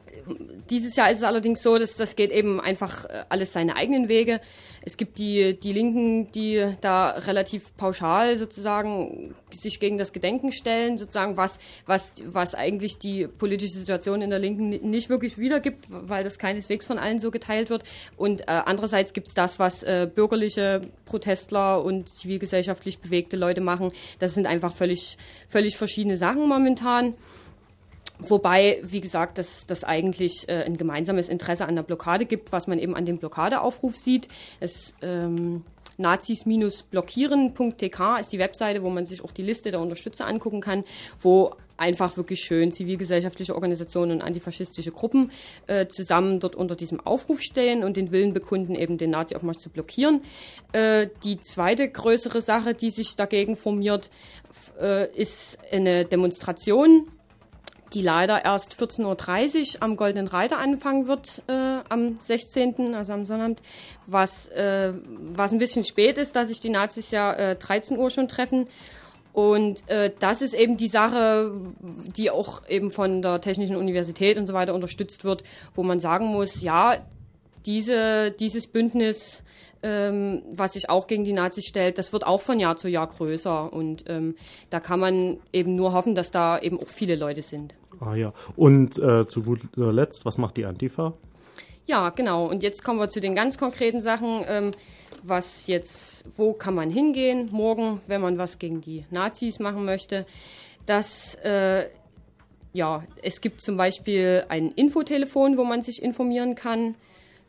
dieses 0.71 0.97
Jahr 0.97 1.11
ist 1.11 1.19
es 1.19 1.25
allerdings 1.25 1.63
so, 1.63 1.79
dass 1.79 1.97
das 1.97 2.15
geht 2.15 2.31
eben 2.31 2.61
einfach 2.61 3.07
äh, 3.07 3.25
alles 3.31 3.53
seine 3.53 3.77
eigenen 3.77 4.09
Wege. 4.09 4.41
Es 4.85 4.97
gibt 4.97 5.19
die, 5.19 5.59
die 5.59 5.73
Linken, 5.73 6.31
die 6.33 6.65
da 6.81 7.11
relativ 7.11 7.75
pauschal 7.77 8.37
sozusagen 8.37 9.35
sich 9.51 9.81
gegen 9.81 9.99
das 9.99 10.13
Gedenken 10.13 10.53
stellen, 10.53 10.99
sozusagen 10.99 11.37
was, 11.37 11.59
was, 11.87 12.13
was 12.25 12.55
eigentlich 12.55 12.99
die 12.99 13.27
politische 13.27 13.77
Situation 13.79 14.23
in 14.23 14.31
der 14.31 14.39
Linken 14.39 14.69
nicht 14.69 15.09
wirklich 15.09 15.37
wiedergibt, 15.39 15.87
weil 15.89 16.23
das 16.23 16.39
keineswegs 16.39 16.87
von 16.87 16.99
allen 16.99 17.19
so 17.19 17.31
geteilt 17.31 17.71
wird. 17.71 17.85
Und 18.17 18.43
äh, 18.43 18.45
andererseits 18.65 19.13
gibt 19.13 19.29
es 19.29 19.35
das, 19.35 19.59
was 19.59 19.83
äh, 19.83 20.09
bürgerliche 20.13 20.83
Protestler 21.07 21.83
und 21.83 22.09
zivilgesellschaftlich 22.09 22.99
bewegte 22.99 23.37
Leute 23.37 23.61
machen. 23.61 23.89
Das 24.19 24.35
sind 24.35 24.47
einfach 24.47 24.75
völlig, 24.75 25.17
völlig 25.49 25.77
verschiedene 25.77 26.17
Sachen 26.17 26.47
momentan. 26.47 26.68
Wobei, 28.21 28.81
wie 28.83 29.01
gesagt, 29.01 29.39
dass 29.39 29.65
das 29.67 29.85
eigentlich 29.85 30.49
äh, 30.49 30.65
ein 30.65 30.77
gemeinsames 30.77 31.29
Interesse 31.29 31.67
an 31.67 31.77
der 31.77 31.85
Blockade 31.85 32.25
gibt, 32.25 32.51
was 32.51 32.67
man 32.67 32.81
eben 32.81 32.97
an 32.97 33.05
dem 33.05 33.19
Blockadeaufruf 33.19 33.97
sieht. 33.97 34.29
Es 34.59 34.93
ähm, 35.03 35.65
nazis-blockieren.tk 35.99 38.21
ist 38.21 38.33
die 38.33 38.39
Webseite, 38.39 38.83
wo 38.83 38.91
man 38.91 39.07
sich 39.07 39.23
auch 39.23 39.33
die 39.33 39.43
Liste 39.43 39.71
der 39.71 39.81
Unterstützer 39.81 40.27
angucken 40.27 40.61
kann, 40.61 40.85
wo 41.21 41.55
einfach 41.77 42.17
wirklich 42.17 42.41
schön 42.41 42.73
zivilgesellschaftliche 42.73 43.55
Organisationen 43.55 44.13
und 44.13 44.23
antifaschistische 44.23 44.91
Gruppen 44.91 45.31
äh, 45.67 45.87
zusammen 45.87 46.41
dort 46.41 46.57
unter 46.57 46.75
diesem 46.75 47.01
Aufruf 47.01 47.41
stehen 47.41 47.85
und 47.85 47.97
den 47.97 48.11
Willen 48.11 48.33
bekunden, 48.33 48.75
eben 48.75 48.99
den 48.99 49.11
Nazi-Aufmarsch 49.11 49.59
zu 49.59 49.71
blockieren. 49.71 50.23
Äh, 50.73 51.09
die 51.25 51.39
zweite 51.39 51.89
größere 51.89 52.41
Sache, 52.41 52.75
die 52.75 52.91
sich 52.91 53.15
dagegen 53.17 53.57
formiert, 53.57 54.11
äh, 54.81 55.09
ist 55.17 55.59
eine 55.71 56.05
Demonstration 56.05 57.09
die 57.95 58.03
leider 58.03 58.45
erst 58.45 58.75
14.30 58.81 59.77
Uhr 59.77 59.83
am 59.83 59.97
Goldenen 59.97 60.29
Reiter 60.29 60.59
anfangen 60.59 61.07
wird, 61.07 61.43
äh, 61.49 61.79
am 61.89 62.19
16., 62.21 62.95
also 62.95 63.13
am 63.13 63.25
Sonnabend, 63.25 63.63
was, 64.07 64.49
äh, 64.49 64.93
was 65.33 65.53
ein 65.53 65.59
bisschen 65.59 65.85
spät 65.85 66.19
ist, 66.19 66.37
da 66.37 66.45
sich 66.45 66.61
die 66.61 66.71
Nazis 66.71 67.11
ja 67.11 67.33
äh, 67.33 67.57
13 67.57 67.99
Uhr 67.99 68.11
schon 68.11 68.29
treffen. 68.29 68.67
Und 69.33 69.89
äh, 69.89 70.11
das 70.19 70.43
ist 70.43 70.55
eben 70.55 70.77
die 70.77 70.89
Sache, 70.89 71.53
die 72.17 72.31
auch 72.31 72.69
eben 72.69 72.91
von 72.91 73.23
der 73.23 73.41
Technischen 73.41 73.77
Universität 73.77 74.37
und 74.37 74.47
so 74.47 74.55
weiter 74.55 74.75
unterstützt 74.75 75.25
wird, 75.25 75.45
wo 75.75 75.83
man 75.83 76.01
sagen 76.01 76.27
muss, 76.27 76.61
ja, 76.61 76.97
diese, 77.67 78.31
dieses 78.33 78.67
Bündnis, 78.67 79.43
ähm, 79.83 80.43
was 80.53 80.73
sich 80.73 80.91
auch 80.91 81.07
gegen 81.07 81.25
die 81.25 81.33
Nazis 81.33 81.65
stellt, 81.67 81.99
das 81.99 82.13
wird 82.13 82.27
auch 82.27 82.41
von 82.41 82.59
Jahr 82.59 82.77
zu 82.77 82.89
Jahr 82.89 83.07
größer. 83.07 83.73
Und 83.73 84.05
ähm, 84.09 84.37
da 84.71 84.81
kann 84.81 85.01
man 85.01 85.39
eben 85.53 85.77
nur 85.77 85.93
hoffen, 85.93 86.15
dass 86.15 86.31
da 86.31 86.59
eben 86.59 86.81
auch 86.81 86.89
viele 86.89 87.17
Leute 87.17 87.43
sind. 87.43 87.75
Ah 88.01 88.15
ja. 88.15 88.33
Und 88.57 88.99
äh, 88.99 89.27
zu 89.27 89.43
guter 89.43 89.93
Letzt, 89.93 90.25
was 90.25 90.39
macht 90.39 90.57
die 90.57 90.65
Antifa? 90.65 91.15
Ja, 91.87 92.11
genau. 92.11 92.47
Und 92.47 92.63
jetzt 92.63 92.85
kommen 92.85 92.99
wir 92.99 93.09
zu 93.09 93.21
den 93.21 93.35
ganz 93.35 93.57
konkreten 93.57 94.03
Sachen. 94.03 94.45
Ähm, 94.47 94.73
was 95.23 95.67
jetzt, 95.67 96.25
wo 96.37 96.53
kann 96.53 96.75
man 96.75 96.91
hingehen 96.91 97.49
morgen, 97.51 98.01
wenn 98.07 98.21
man 98.21 98.39
was 98.39 98.59
gegen 98.59 98.81
die 98.81 99.05
Nazis 99.11 99.59
machen 99.59 99.85
möchte? 99.85 100.27
Das, 100.87 101.35
äh, 101.37 101.87
ja, 102.73 103.05
es 103.23 103.41
gibt 103.41 103.63
zum 103.63 103.77
Beispiel 103.77 104.45
ein 104.49 104.71
Infotelefon, 104.71 105.57
wo 105.57 105.65
man 105.65 105.83
sich 105.83 106.03
informieren 106.03 106.55
kann. 106.55 106.95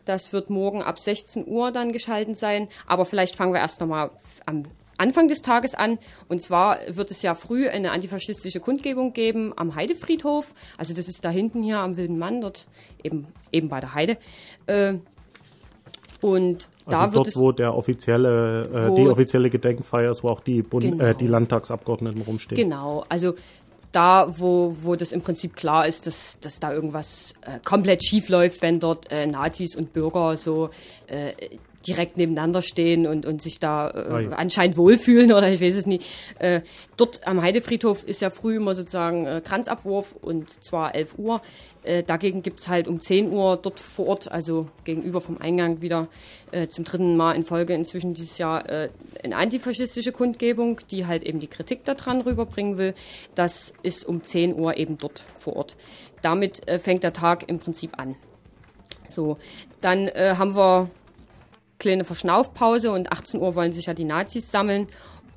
Das 0.09 0.33
wird 0.33 0.49
morgen 0.49 0.81
ab 0.81 0.97
16 0.97 1.47
Uhr 1.47 1.71
dann 1.71 1.91
geschaltet 1.91 2.39
sein. 2.39 2.67
Aber 2.87 3.05
vielleicht 3.05 3.35
fangen 3.35 3.53
wir 3.53 3.59
erst 3.59 3.79
nochmal 3.79 4.09
am 4.47 4.63
Anfang 4.97 5.27
des 5.27 5.43
Tages 5.43 5.75
an. 5.75 5.99
Und 6.27 6.41
zwar 6.41 6.79
wird 6.89 7.11
es 7.11 7.21
ja 7.21 7.35
früh 7.35 7.69
eine 7.69 7.91
antifaschistische 7.91 8.59
Kundgebung 8.59 9.13
geben 9.13 9.53
am 9.55 9.75
Heidefriedhof. 9.75 10.55
Also 10.79 10.95
das 10.95 11.07
ist 11.07 11.23
da 11.23 11.29
hinten 11.29 11.61
hier 11.61 11.77
am 11.77 11.95
Wilden 11.95 12.17
Mann, 12.17 12.41
dort 12.41 12.65
eben, 13.03 13.27
eben 13.51 13.69
bei 13.69 13.81
der 13.81 13.93
Heide. 13.93 14.17
Äh, 14.65 14.95
und 16.21 16.69
also 16.85 17.01
da 17.01 17.07
dort, 17.07 17.35
wo 17.35 17.51
der 17.51 17.75
offizielle, 17.75 18.89
äh, 18.89 18.95
die 18.95 19.07
offizielle 19.07 19.51
Gedenkfeier 19.51 20.09
ist, 20.09 20.23
wo 20.23 20.29
auch 20.29 20.41
die, 20.41 20.63
Bund, 20.63 20.83
genau. 20.83 21.03
äh, 21.03 21.13
die 21.13 21.27
Landtagsabgeordneten 21.27 22.23
rumstehen. 22.23 22.57
Genau, 22.57 23.05
also 23.09 23.35
da, 23.91 24.33
wo, 24.37 24.75
wo 24.81 24.95
das 24.95 25.11
im 25.11 25.21
Prinzip 25.21 25.55
klar 25.55 25.87
ist, 25.87 26.05
dass, 26.07 26.39
dass 26.39 26.59
da 26.59 26.73
irgendwas 26.73 27.33
äh, 27.41 27.59
komplett 27.63 28.03
schief 28.03 28.29
läuft, 28.29 28.61
wenn 28.61 28.79
dort 28.79 29.11
äh, 29.11 29.25
Nazis 29.25 29.75
und 29.75 29.93
Bürger 29.93 30.37
so 30.37 30.69
äh, 31.07 31.33
direkt 31.87 32.17
nebeneinander 32.17 32.61
stehen 32.61 33.07
und, 33.07 33.25
und 33.25 33.41
sich 33.41 33.59
da 33.59 33.89
äh, 33.89 34.29
anscheinend 34.35 34.77
wohlfühlen 34.77 35.31
oder 35.31 35.49
ich 35.51 35.61
weiß 35.61 35.75
es 35.75 35.85
nicht. 35.85 36.05
Äh, 36.39 36.61
dort 36.97 37.25
am 37.25 37.41
Heidefriedhof 37.41 38.03
ist 38.03 38.21
ja 38.21 38.29
früh 38.29 38.57
immer 38.57 38.75
sozusagen 38.75 39.25
äh, 39.25 39.41
Kranzabwurf 39.43 40.15
und 40.21 40.49
zwar 40.63 40.93
11 40.95 41.17
Uhr. 41.17 41.41
Äh, 41.83 42.03
dagegen 42.03 42.43
gibt 42.43 42.59
es 42.59 42.67
halt 42.67 42.87
um 42.87 42.99
10 42.99 43.31
Uhr 43.31 43.57
dort 43.57 43.79
vor 43.79 44.07
Ort, 44.07 44.31
also 44.31 44.67
gegenüber 44.83 45.21
vom 45.21 45.37
Eingang 45.37 45.81
wieder 45.81 46.09
äh, 46.51 46.67
zum 46.67 46.83
dritten 46.83 47.15
Mal 47.15 47.33
in 47.33 47.45
Folge 47.45 47.73
inzwischen 47.73 48.13
dieses 48.13 48.37
Jahr 48.37 48.69
äh, 48.69 48.89
eine 49.23 49.37
antifaschistische 49.37 50.11
Kundgebung, 50.11 50.81
die 50.91 51.05
halt 51.05 51.23
eben 51.23 51.39
die 51.39 51.47
Kritik 51.47 51.85
daran 51.85 52.21
rüberbringen 52.21 52.77
will. 52.77 52.93
Das 53.35 53.73
ist 53.83 54.05
um 54.05 54.21
10 54.21 54.59
Uhr 54.59 54.75
eben 54.75 54.97
dort 54.97 55.23
vor 55.35 55.55
Ort. 55.55 55.77
Damit 56.21 56.61
fängt 56.81 57.03
der 57.03 57.13
Tag 57.13 57.47
im 57.47 57.59
Prinzip 57.59 57.97
an. 57.97 58.17
So, 59.09 59.37
dann 59.81 60.07
äh, 60.07 60.35
haben 60.37 60.55
wir 60.55 60.89
kleine 61.79 62.03
Verschnaufpause 62.03 62.91
und 62.91 63.11
18 63.11 63.39
Uhr 63.39 63.55
wollen 63.55 63.71
sich 63.71 63.87
ja 63.87 63.93
die 63.93 64.05
Nazis 64.05 64.51
sammeln. 64.51 64.87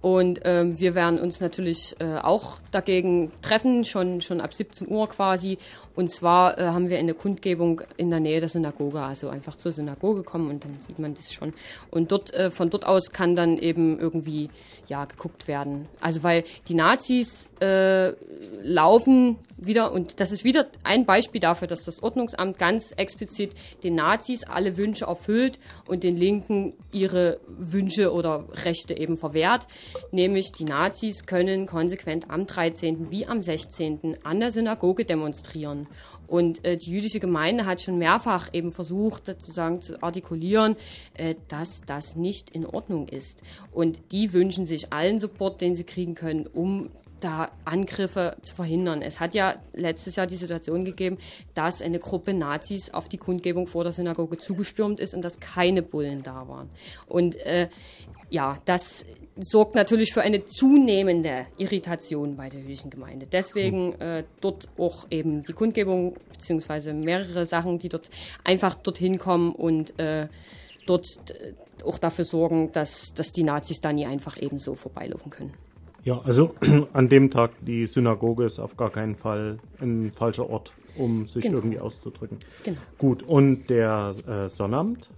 Und 0.02 0.40
ähm, 0.44 0.78
wir 0.78 0.96
werden 0.96 1.20
uns 1.20 1.40
natürlich 1.40 1.94
äh, 2.00 2.18
auch 2.18 2.58
dagegen 2.72 3.30
treffen, 3.40 3.84
schon, 3.84 4.20
schon 4.20 4.40
ab 4.40 4.52
17 4.52 4.88
Uhr 4.88 5.08
quasi. 5.08 5.58
Und 5.94 6.10
zwar 6.10 6.58
äh, 6.58 6.64
haben 6.64 6.88
wir 6.88 6.98
eine 6.98 7.14
Kundgebung 7.14 7.82
in 7.96 8.10
der 8.10 8.18
Nähe 8.18 8.40
der 8.40 8.48
Synagoge, 8.48 9.00
also 9.00 9.28
einfach 9.28 9.56
zur 9.56 9.70
Synagoge 9.70 10.24
kommen 10.24 10.50
und 10.50 10.64
dann 10.64 10.76
sieht 10.80 10.98
man 10.98 11.14
das 11.14 11.32
schon. 11.32 11.52
Und 11.90 12.10
dort, 12.10 12.34
äh, 12.34 12.50
von 12.50 12.68
dort 12.68 12.84
aus 12.84 13.10
kann 13.12 13.36
dann 13.36 13.58
eben 13.58 14.00
irgendwie 14.00 14.50
ja 14.88 15.04
geguckt 15.04 15.46
werden. 15.46 15.86
Also 16.00 16.22
weil 16.22 16.44
die 16.68 16.74
Nazis 16.74 17.48
äh, 17.60 18.12
laufen 18.62 19.36
wieder 19.56 19.92
und 19.92 20.18
das 20.18 20.32
ist 20.32 20.44
wieder 20.44 20.66
ein 20.82 21.06
Beispiel 21.06 21.40
dafür, 21.40 21.68
dass 21.68 21.84
das 21.84 22.02
Ordnungsamt 22.02 22.58
ganz 22.58 22.92
explizit 22.92 23.52
den 23.84 23.94
Nazis 23.94 24.44
alle 24.44 24.76
Wünsche 24.76 25.04
erfüllt 25.04 25.60
und 25.86 26.02
den 26.02 26.16
Linken 26.16 26.74
ihre 26.90 27.38
Wünsche 27.46 28.12
oder 28.12 28.44
Rechte 28.64 28.96
eben 28.96 29.16
verwehrt. 29.16 29.66
Nämlich 30.10 30.52
die 30.52 30.64
Nazis 30.64 31.24
können 31.24 31.66
konsequent 31.66 32.30
am 32.30 32.46
13. 32.46 33.10
wie 33.10 33.26
am 33.26 33.42
16. 33.42 34.18
an 34.22 34.40
der 34.40 34.50
Synagoge 34.50 35.04
demonstrieren. 35.04 35.86
Und 36.26 36.64
äh, 36.64 36.76
die 36.76 36.90
jüdische 36.90 37.20
Gemeinde 37.20 37.66
hat 37.66 37.82
schon 37.82 37.98
mehrfach 37.98 38.48
eben 38.52 38.70
versucht, 38.70 39.26
sozusagen 39.26 39.82
zu 39.82 40.02
artikulieren, 40.02 40.76
äh, 41.14 41.34
dass 41.48 41.82
das 41.86 42.16
nicht 42.16 42.50
in 42.50 42.64
Ordnung 42.64 43.08
ist. 43.08 43.42
Und 43.70 44.12
die 44.12 44.32
wünschen 44.32 44.66
sich 44.66 44.92
allen 44.92 45.18
Support, 45.18 45.60
den 45.60 45.74
sie 45.74 45.84
kriegen 45.84 46.14
können, 46.14 46.46
um 46.46 46.90
da 47.22 47.50
Angriffe 47.64 48.36
zu 48.42 48.54
verhindern. 48.54 49.02
Es 49.02 49.20
hat 49.20 49.34
ja 49.34 49.56
letztes 49.72 50.16
Jahr 50.16 50.26
die 50.26 50.36
Situation 50.36 50.84
gegeben, 50.84 51.18
dass 51.54 51.82
eine 51.82 51.98
Gruppe 51.98 52.34
Nazis 52.34 52.90
auf 52.92 53.08
die 53.08 53.18
Kundgebung 53.18 53.66
vor 53.66 53.84
der 53.84 53.92
Synagoge 53.92 54.38
zugestürmt 54.38 55.00
ist 55.00 55.14
und 55.14 55.22
dass 55.22 55.40
keine 55.40 55.82
Bullen 55.82 56.22
da 56.22 56.48
waren. 56.48 56.68
Und 57.06 57.36
äh, 57.36 57.68
ja, 58.30 58.56
das 58.64 59.04
sorgt 59.36 59.74
natürlich 59.74 60.12
für 60.12 60.22
eine 60.22 60.44
zunehmende 60.44 61.46
Irritation 61.58 62.36
bei 62.36 62.48
der 62.48 62.60
jüdischen 62.60 62.90
Gemeinde. 62.90 63.26
Deswegen 63.26 63.92
äh, 64.00 64.24
dort 64.40 64.68
auch 64.78 65.06
eben 65.10 65.42
die 65.42 65.52
Kundgebung 65.52 66.16
beziehungsweise 66.32 66.92
mehrere 66.92 67.46
Sachen, 67.46 67.78
die 67.78 67.88
dort 67.88 68.10
einfach 68.44 68.74
dorthin 68.74 69.18
kommen 69.18 69.54
und 69.54 69.98
äh, 69.98 70.28
dort 70.86 71.06
äh, 71.30 71.54
auch 71.84 71.98
dafür 71.98 72.24
sorgen, 72.24 72.72
dass, 72.72 73.12
dass 73.14 73.32
die 73.32 73.42
Nazis 73.42 73.80
da 73.80 73.92
nie 73.92 74.06
einfach 74.06 74.40
eben 74.40 74.58
so 74.58 74.74
vorbeilaufen 74.74 75.30
können. 75.30 75.54
Ja, 76.04 76.20
also 76.24 76.54
an 76.92 77.08
dem 77.08 77.30
Tag, 77.30 77.52
die 77.60 77.86
Synagoge 77.86 78.44
ist 78.44 78.58
auf 78.58 78.76
gar 78.76 78.90
keinen 78.90 79.14
Fall 79.14 79.58
ein 79.80 80.10
falscher 80.10 80.48
Ort, 80.50 80.72
um 80.96 81.26
sich 81.26 81.44
genau. 81.44 81.58
irgendwie 81.58 81.78
auszudrücken. 81.78 82.38
Genau. 82.64 82.78
Gut, 82.98 83.22
und 83.22 83.70
der 83.70 84.12
äh, 84.26 84.48
Sonnabend? 84.48 85.08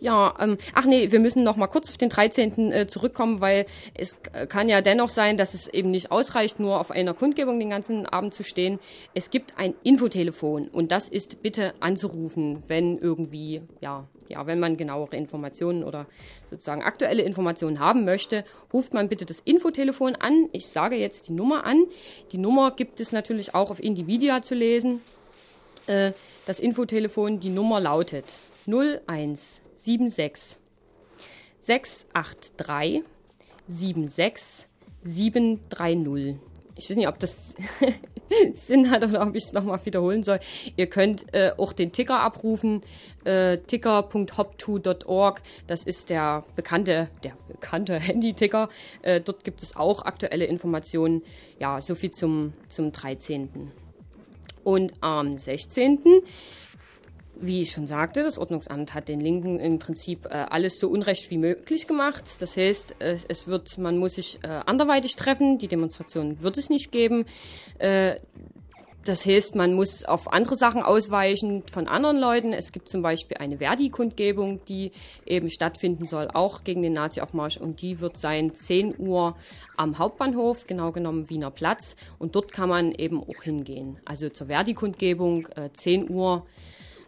Ja, 0.00 0.34
ähm, 0.40 0.58
ach 0.74 0.84
nee, 0.84 1.10
wir 1.10 1.20
müssen 1.20 1.42
noch 1.42 1.56
mal 1.56 1.66
kurz 1.66 1.88
auf 1.88 1.96
den 1.96 2.08
13. 2.08 2.72
Äh, 2.72 2.86
zurückkommen, 2.86 3.40
weil 3.40 3.66
es 3.94 4.16
kann 4.48 4.68
ja 4.68 4.80
dennoch 4.80 5.08
sein, 5.08 5.36
dass 5.36 5.54
es 5.54 5.68
eben 5.68 5.90
nicht 5.90 6.10
ausreicht, 6.10 6.60
nur 6.60 6.80
auf 6.80 6.90
einer 6.90 7.14
Kundgebung 7.14 7.58
den 7.58 7.70
ganzen 7.70 8.06
Abend 8.06 8.34
zu 8.34 8.44
stehen. 8.44 8.78
Es 9.14 9.30
gibt 9.30 9.58
ein 9.58 9.74
Infotelefon 9.82 10.68
und 10.68 10.92
das 10.92 11.08
ist 11.08 11.42
bitte 11.42 11.74
anzurufen, 11.80 12.62
wenn 12.68 12.98
irgendwie, 12.98 13.62
ja, 13.80 14.06
ja, 14.28 14.46
wenn 14.46 14.58
man 14.58 14.76
genauere 14.76 15.16
Informationen 15.16 15.84
oder 15.84 16.06
sozusagen 16.50 16.82
aktuelle 16.82 17.22
Informationen 17.22 17.80
haben 17.80 18.04
möchte, 18.04 18.44
ruft 18.72 18.94
man 18.94 19.08
bitte 19.08 19.24
das 19.24 19.40
Infotelefon 19.44 20.16
an. 20.16 20.48
Ich 20.52 20.66
sage 20.66 20.96
jetzt 20.96 21.28
die 21.28 21.32
Nummer 21.32 21.64
an. 21.64 21.84
Die 22.32 22.38
Nummer 22.38 22.70
gibt 22.72 23.00
es 23.00 23.12
natürlich 23.12 23.54
auch 23.54 23.70
auf 23.70 23.82
Individia 23.82 24.42
zu 24.42 24.54
lesen. 24.54 25.00
Äh, 25.86 26.12
das 26.46 26.60
Infotelefon, 26.60 27.40
die 27.40 27.50
Nummer 27.50 27.80
lautet 27.80 28.24
0176 28.66 30.58
683 31.60 33.02
76 33.68 34.68
730. 35.02 36.36
Ich 36.78 36.90
weiß 36.90 36.96
nicht, 36.96 37.08
ob 37.08 37.18
das 37.18 37.54
Sinn 38.52 38.90
hat 38.90 39.02
oder 39.02 39.26
ob 39.26 39.34
ich 39.34 39.44
es 39.44 39.52
nochmal 39.52 39.84
wiederholen 39.84 40.22
soll. 40.22 40.40
Ihr 40.76 40.88
könnt 40.88 41.32
äh, 41.32 41.52
auch 41.56 41.72
den 41.72 41.90
Ticker 41.90 42.20
abrufen, 42.20 42.82
äh, 43.24 43.58
ticker.hop2.org. 43.58 45.42
Das 45.66 45.84
ist 45.84 46.10
der 46.10 46.44
bekannte, 46.54 47.08
der 47.24 47.32
bekannte 47.48 47.98
Handy-Ticker. 48.00 48.68
Äh, 49.02 49.20
dort 49.20 49.44
gibt 49.44 49.62
es 49.62 49.74
auch 49.74 50.02
aktuelle 50.02 50.44
Informationen. 50.44 51.22
Ja, 51.58 51.80
soviel 51.80 52.10
zum, 52.10 52.52
zum 52.68 52.92
13. 52.92 53.72
Und 54.64 54.92
am 55.00 55.38
16 55.38 56.00
wie 57.40 57.62
ich 57.62 57.72
schon 57.72 57.86
sagte, 57.86 58.22
das 58.22 58.38
Ordnungsamt 58.38 58.94
hat 58.94 59.08
den 59.08 59.20
Linken 59.20 59.58
im 59.58 59.78
Prinzip 59.78 60.26
äh, 60.26 60.46
alles 60.50 60.78
so 60.78 60.88
unrecht 60.88 61.30
wie 61.30 61.38
möglich 61.38 61.86
gemacht. 61.86 62.36
Das 62.40 62.56
heißt, 62.56 62.96
äh, 62.98 63.18
es 63.28 63.46
wird, 63.46 63.78
man 63.78 63.98
muss 63.98 64.14
sich 64.14 64.38
äh, 64.42 64.48
anderweitig 64.48 65.16
treffen. 65.16 65.58
Die 65.58 65.68
Demonstration 65.68 66.40
wird 66.40 66.58
es 66.58 66.70
nicht 66.70 66.92
geben. 66.92 67.26
Äh, 67.78 68.16
das 69.06 69.24
heißt, 69.24 69.54
man 69.54 69.74
muss 69.74 70.04
auf 70.04 70.32
andere 70.32 70.56
Sachen 70.56 70.82
ausweichen 70.82 71.62
von 71.72 71.86
anderen 71.86 72.18
Leuten. 72.18 72.52
Es 72.52 72.72
gibt 72.72 72.88
zum 72.88 73.02
Beispiel 73.02 73.36
eine 73.36 73.58
Verdi-Kundgebung, 73.58 74.64
die 74.64 74.90
eben 75.24 75.48
stattfinden 75.48 76.06
soll, 76.06 76.28
auch 76.32 76.64
gegen 76.64 76.82
den 76.82 76.94
Nazi-Aufmarsch. 76.94 77.56
Und 77.56 77.82
die 77.82 78.00
wird 78.00 78.18
sein 78.18 78.52
10 78.52 78.98
Uhr 78.98 79.36
am 79.76 79.98
Hauptbahnhof, 79.98 80.66
genau 80.66 80.90
genommen 80.90 81.30
Wiener 81.30 81.52
Platz. 81.52 81.94
Und 82.18 82.34
dort 82.34 82.50
kann 82.50 82.68
man 82.68 82.90
eben 82.90 83.22
auch 83.22 83.42
hingehen. 83.44 84.00
Also 84.04 84.28
zur 84.28 84.48
Verdi-Kundgebung, 84.48 85.46
äh, 85.54 85.70
10 85.72 86.10
Uhr 86.10 86.44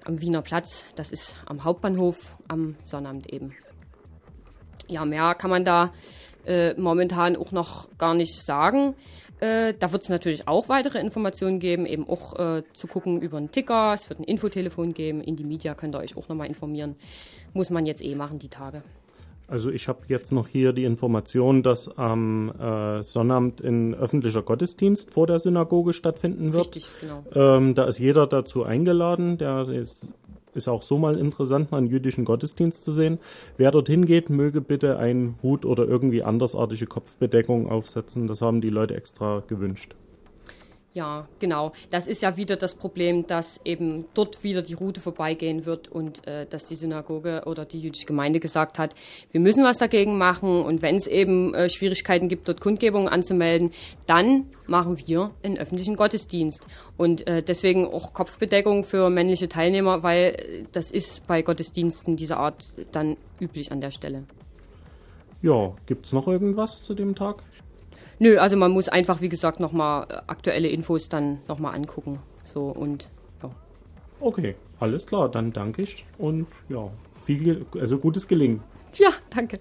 am 0.08 0.20
Wiener 0.20 0.42
Platz. 0.42 0.86
Das 0.96 1.12
ist 1.12 1.36
am 1.46 1.64
Hauptbahnhof 1.64 2.36
am 2.48 2.76
Sonnabend 2.82 3.32
eben. 3.32 3.54
Ja, 4.88 5.04
mehr 5.04 5.34
kann 5.34 5.50
man 5.50 5.64
da 5.64 5.92
äh, 6.46 6.74
momentan 6.74 7.36
auch 7.36 7.52
noch 7.52 7.88
gar 7.98 8.14
nicht 8.14 8.34
sagen. 8.34 8.94
Äh, 9.40 9.74
da 9.78 9.92
wird 9.92 10.02
es 10.02 10.08
natürlich 10.08 10.48
auch 10.48 10.68
weitere 10.68 10.98
Informationen 10.98 11.60
geben, 11.60 11.86
eben 11.86 12.08
auch 12.08 12.38
äh, 12.38 12.62
zu 12.72 12.86
gucken 12.86 13.20
über 13.20 13.36
einen 13.36 13.50
Ticker. 13.50 13.92
Es 13.92 14.08
wird 14.08 14.18
ein 14.20 14.24
Infotelefon 14.24 14.94
geben. 14.94 15.20
In 15.20 15.36
die 15.36 15.44
Media 15.44 15.74
könnt 15.74 15.94
ihr 15.94 16.00
euch 16.00 16.16
auch 16.16 16.28
nochmal 16.28 16.48
informieren. 16.48 16.96
Muss 17.52 17.70
man 17.70 17.86
jetzt 17.86 18.02
eh 18.02 18.14
machen, 18.14 18.38
die 18.38 18.48
Tage. 18.48 18.82
Also 19.48 19.70
ich 19.70 19.88
habe 19.88 20.00
jetzt 20.08 20.30
noch 20.30 20.46
hier 20.46 20.74
die 20.74 20.84
Information, 20.84 21.62
dass 21.62 21.96
am 21.96 22.50
äh, 22.60 23.02
Sonnabend 23.02 23.62
ein 23.62 23.94
öffentlicher 23.94 24.42
Gottesdienst 24.42 25.10
vor 25.10 25.26
der 25.26 25.38
Synagoge 25.38 25.94
stattfinden 25.94 26.52
wird. 26.52 26.76
Richtig, 26.76 26.90
genau. 27.00 27.24
Ähm, 27.34 27.74
da 27.74 27.84
ist 27.84 27.98
jeder 27.98 28.26
dazu 28.26 28.64
eingeladen. 28.64 29.38
Der 29.38 29.66
ist, 29.70 30.08
ist 30.52 30.68
auch 30.68 30.82
so 30.82 30.98
mal 30.98 31.18
interessant, 31.18 31.70
mal 31.70 31.78
einen 31.78 31.86
jüdischen 31.86 32.26
Gottesdienst 32.26 32.84
zu 32.84 32.92
sehen. 32.92 33.18
Wer 33.56 33.70
dorthin 33.70 34.04
geht, 34.04 34.28
möge 34.28 34.60
bitte 34.60 34.98
einen 34.98 35.38
Hut 35.42 35.64
oder 35.64 35.88
irgendwie 35.88 36.22
andersartige 36.22 36.86
Kopfbedeckung 36.86 37.70
aufsetzen. 37.70 38.26
Das 38.26 38.42
haben 38.42 38.60
die 38.60 38.70
Leute 38.70 38.96
extra 38.96 39.42
gewünscht. 39.46 39.94
Ja, 40.98 41.28
genau. 41.38 41.70
Das 41.90 42.08
ist 42.08 42.22
ja 42.22 42.36
wieder 42.36 42.56
das 42.56 42.74
Problem, 42.74 43.24
dass 43.28 43.60
eben 43.64 44.06
dort 44.14 44.42
wieder 44.42 44.62
die 44.62 44.74
Route 44.74 45.00
vorbeigehen 45.00 45.64
wird 45.64 45.86
und 45.86 46.26
äh, 46.26 46.44
dass 46.44 46.64
die 46.64 46.74
Synagoge 46.74 47.44
oder 47.46 47.64
die 47.64 47.78
jüdische 47.78 48.04
Gemeinde 48.04 48.40
gesagt 48.40 48.80
hat, 48.80 48.96
wir 49.30 49.40
müssen 49.40 49.62
was 49.62 49.78
dagegen 49.78 50.18
machen 50.18 50.60
und 50.60 50.82
wenn 50.82 50.96
es 50.96 51.06
eben 51.06 51.54
äh, 51.54 51.70
Schwierigkeiten 51.70 52.26
gibt, 52.26 52.48
dort 52.48 52.60
Kundgebungen 52.60 53.06
anzumelden, 53.06 53.70
dann 54.06 54.46
machen 54.66 54.98
wir 55.06 55.30
einen 55.44 55.56
öffentlichen 55.56 55.94
Gottesdienst. 55.94 56.66
Und 56.96 57.28
äh, 57.28 57.44
deswegen 57.44 57.86
auch 57.86 58.12
Kopfbedeckung 58.12 58.82
für 58.82 59.08
männliche 59.08 59.48
Teilnehmer, 59.48 60.02
weil 60.02 60.34
äh, 60.34 60.64
das 60.72 60.90
ist 60.90 61.28
bei 61.28 61.42
Gottesdiensten 61.42 62.16
dieser 62.16 62.38
Art 62.38 62.64
dann 62.90 63.16
üblich 63.40 63.70
an 63.70 63.80
der 63.80 63.92
Stelle. 63.92 64.24
Ja, 65.42 65.76
gibt 65.86 66.06
es 66.06 66.12
noch 66.12 66.26
irgendwas 66.26 66.82
zu 66.82 66.94
dem 66.94 67.14
Tag? 67.14 67.44
Nö, 68.18 68.38
also 68.38 68.56
man 68.56 68.72
muss 68.72 68.88
einfach, 68.88 69.20
wie 69.20 69.28
gesagt, 69.28 69.60
nochmal 69.60 70.06
äh, 70.08 70.14
aktuelle 70.26 70.68
Infos 70.68 71.08
dann 71.08 71.38
nochmal 71.48 71.74
angucken. 71.74 72.18
So 72.42 72.66
und 72.66 73.10
ja. 73.42 73.50
Okay, 74.20 74.56
alles 74.80 75.06
klar, 75.06 75.28
dann 75.28 75.52
danke 75.52 75.82
ich 75.82 76.04
und 76.18 76.46
ja, 76.68 76.90
viel, 77.24 77.66
also 77.80 77.98
gutes 77.98 78.26
Gelingen. 78.26 78.62
Ja, 78.94 79.10
danke. 79.30 79.58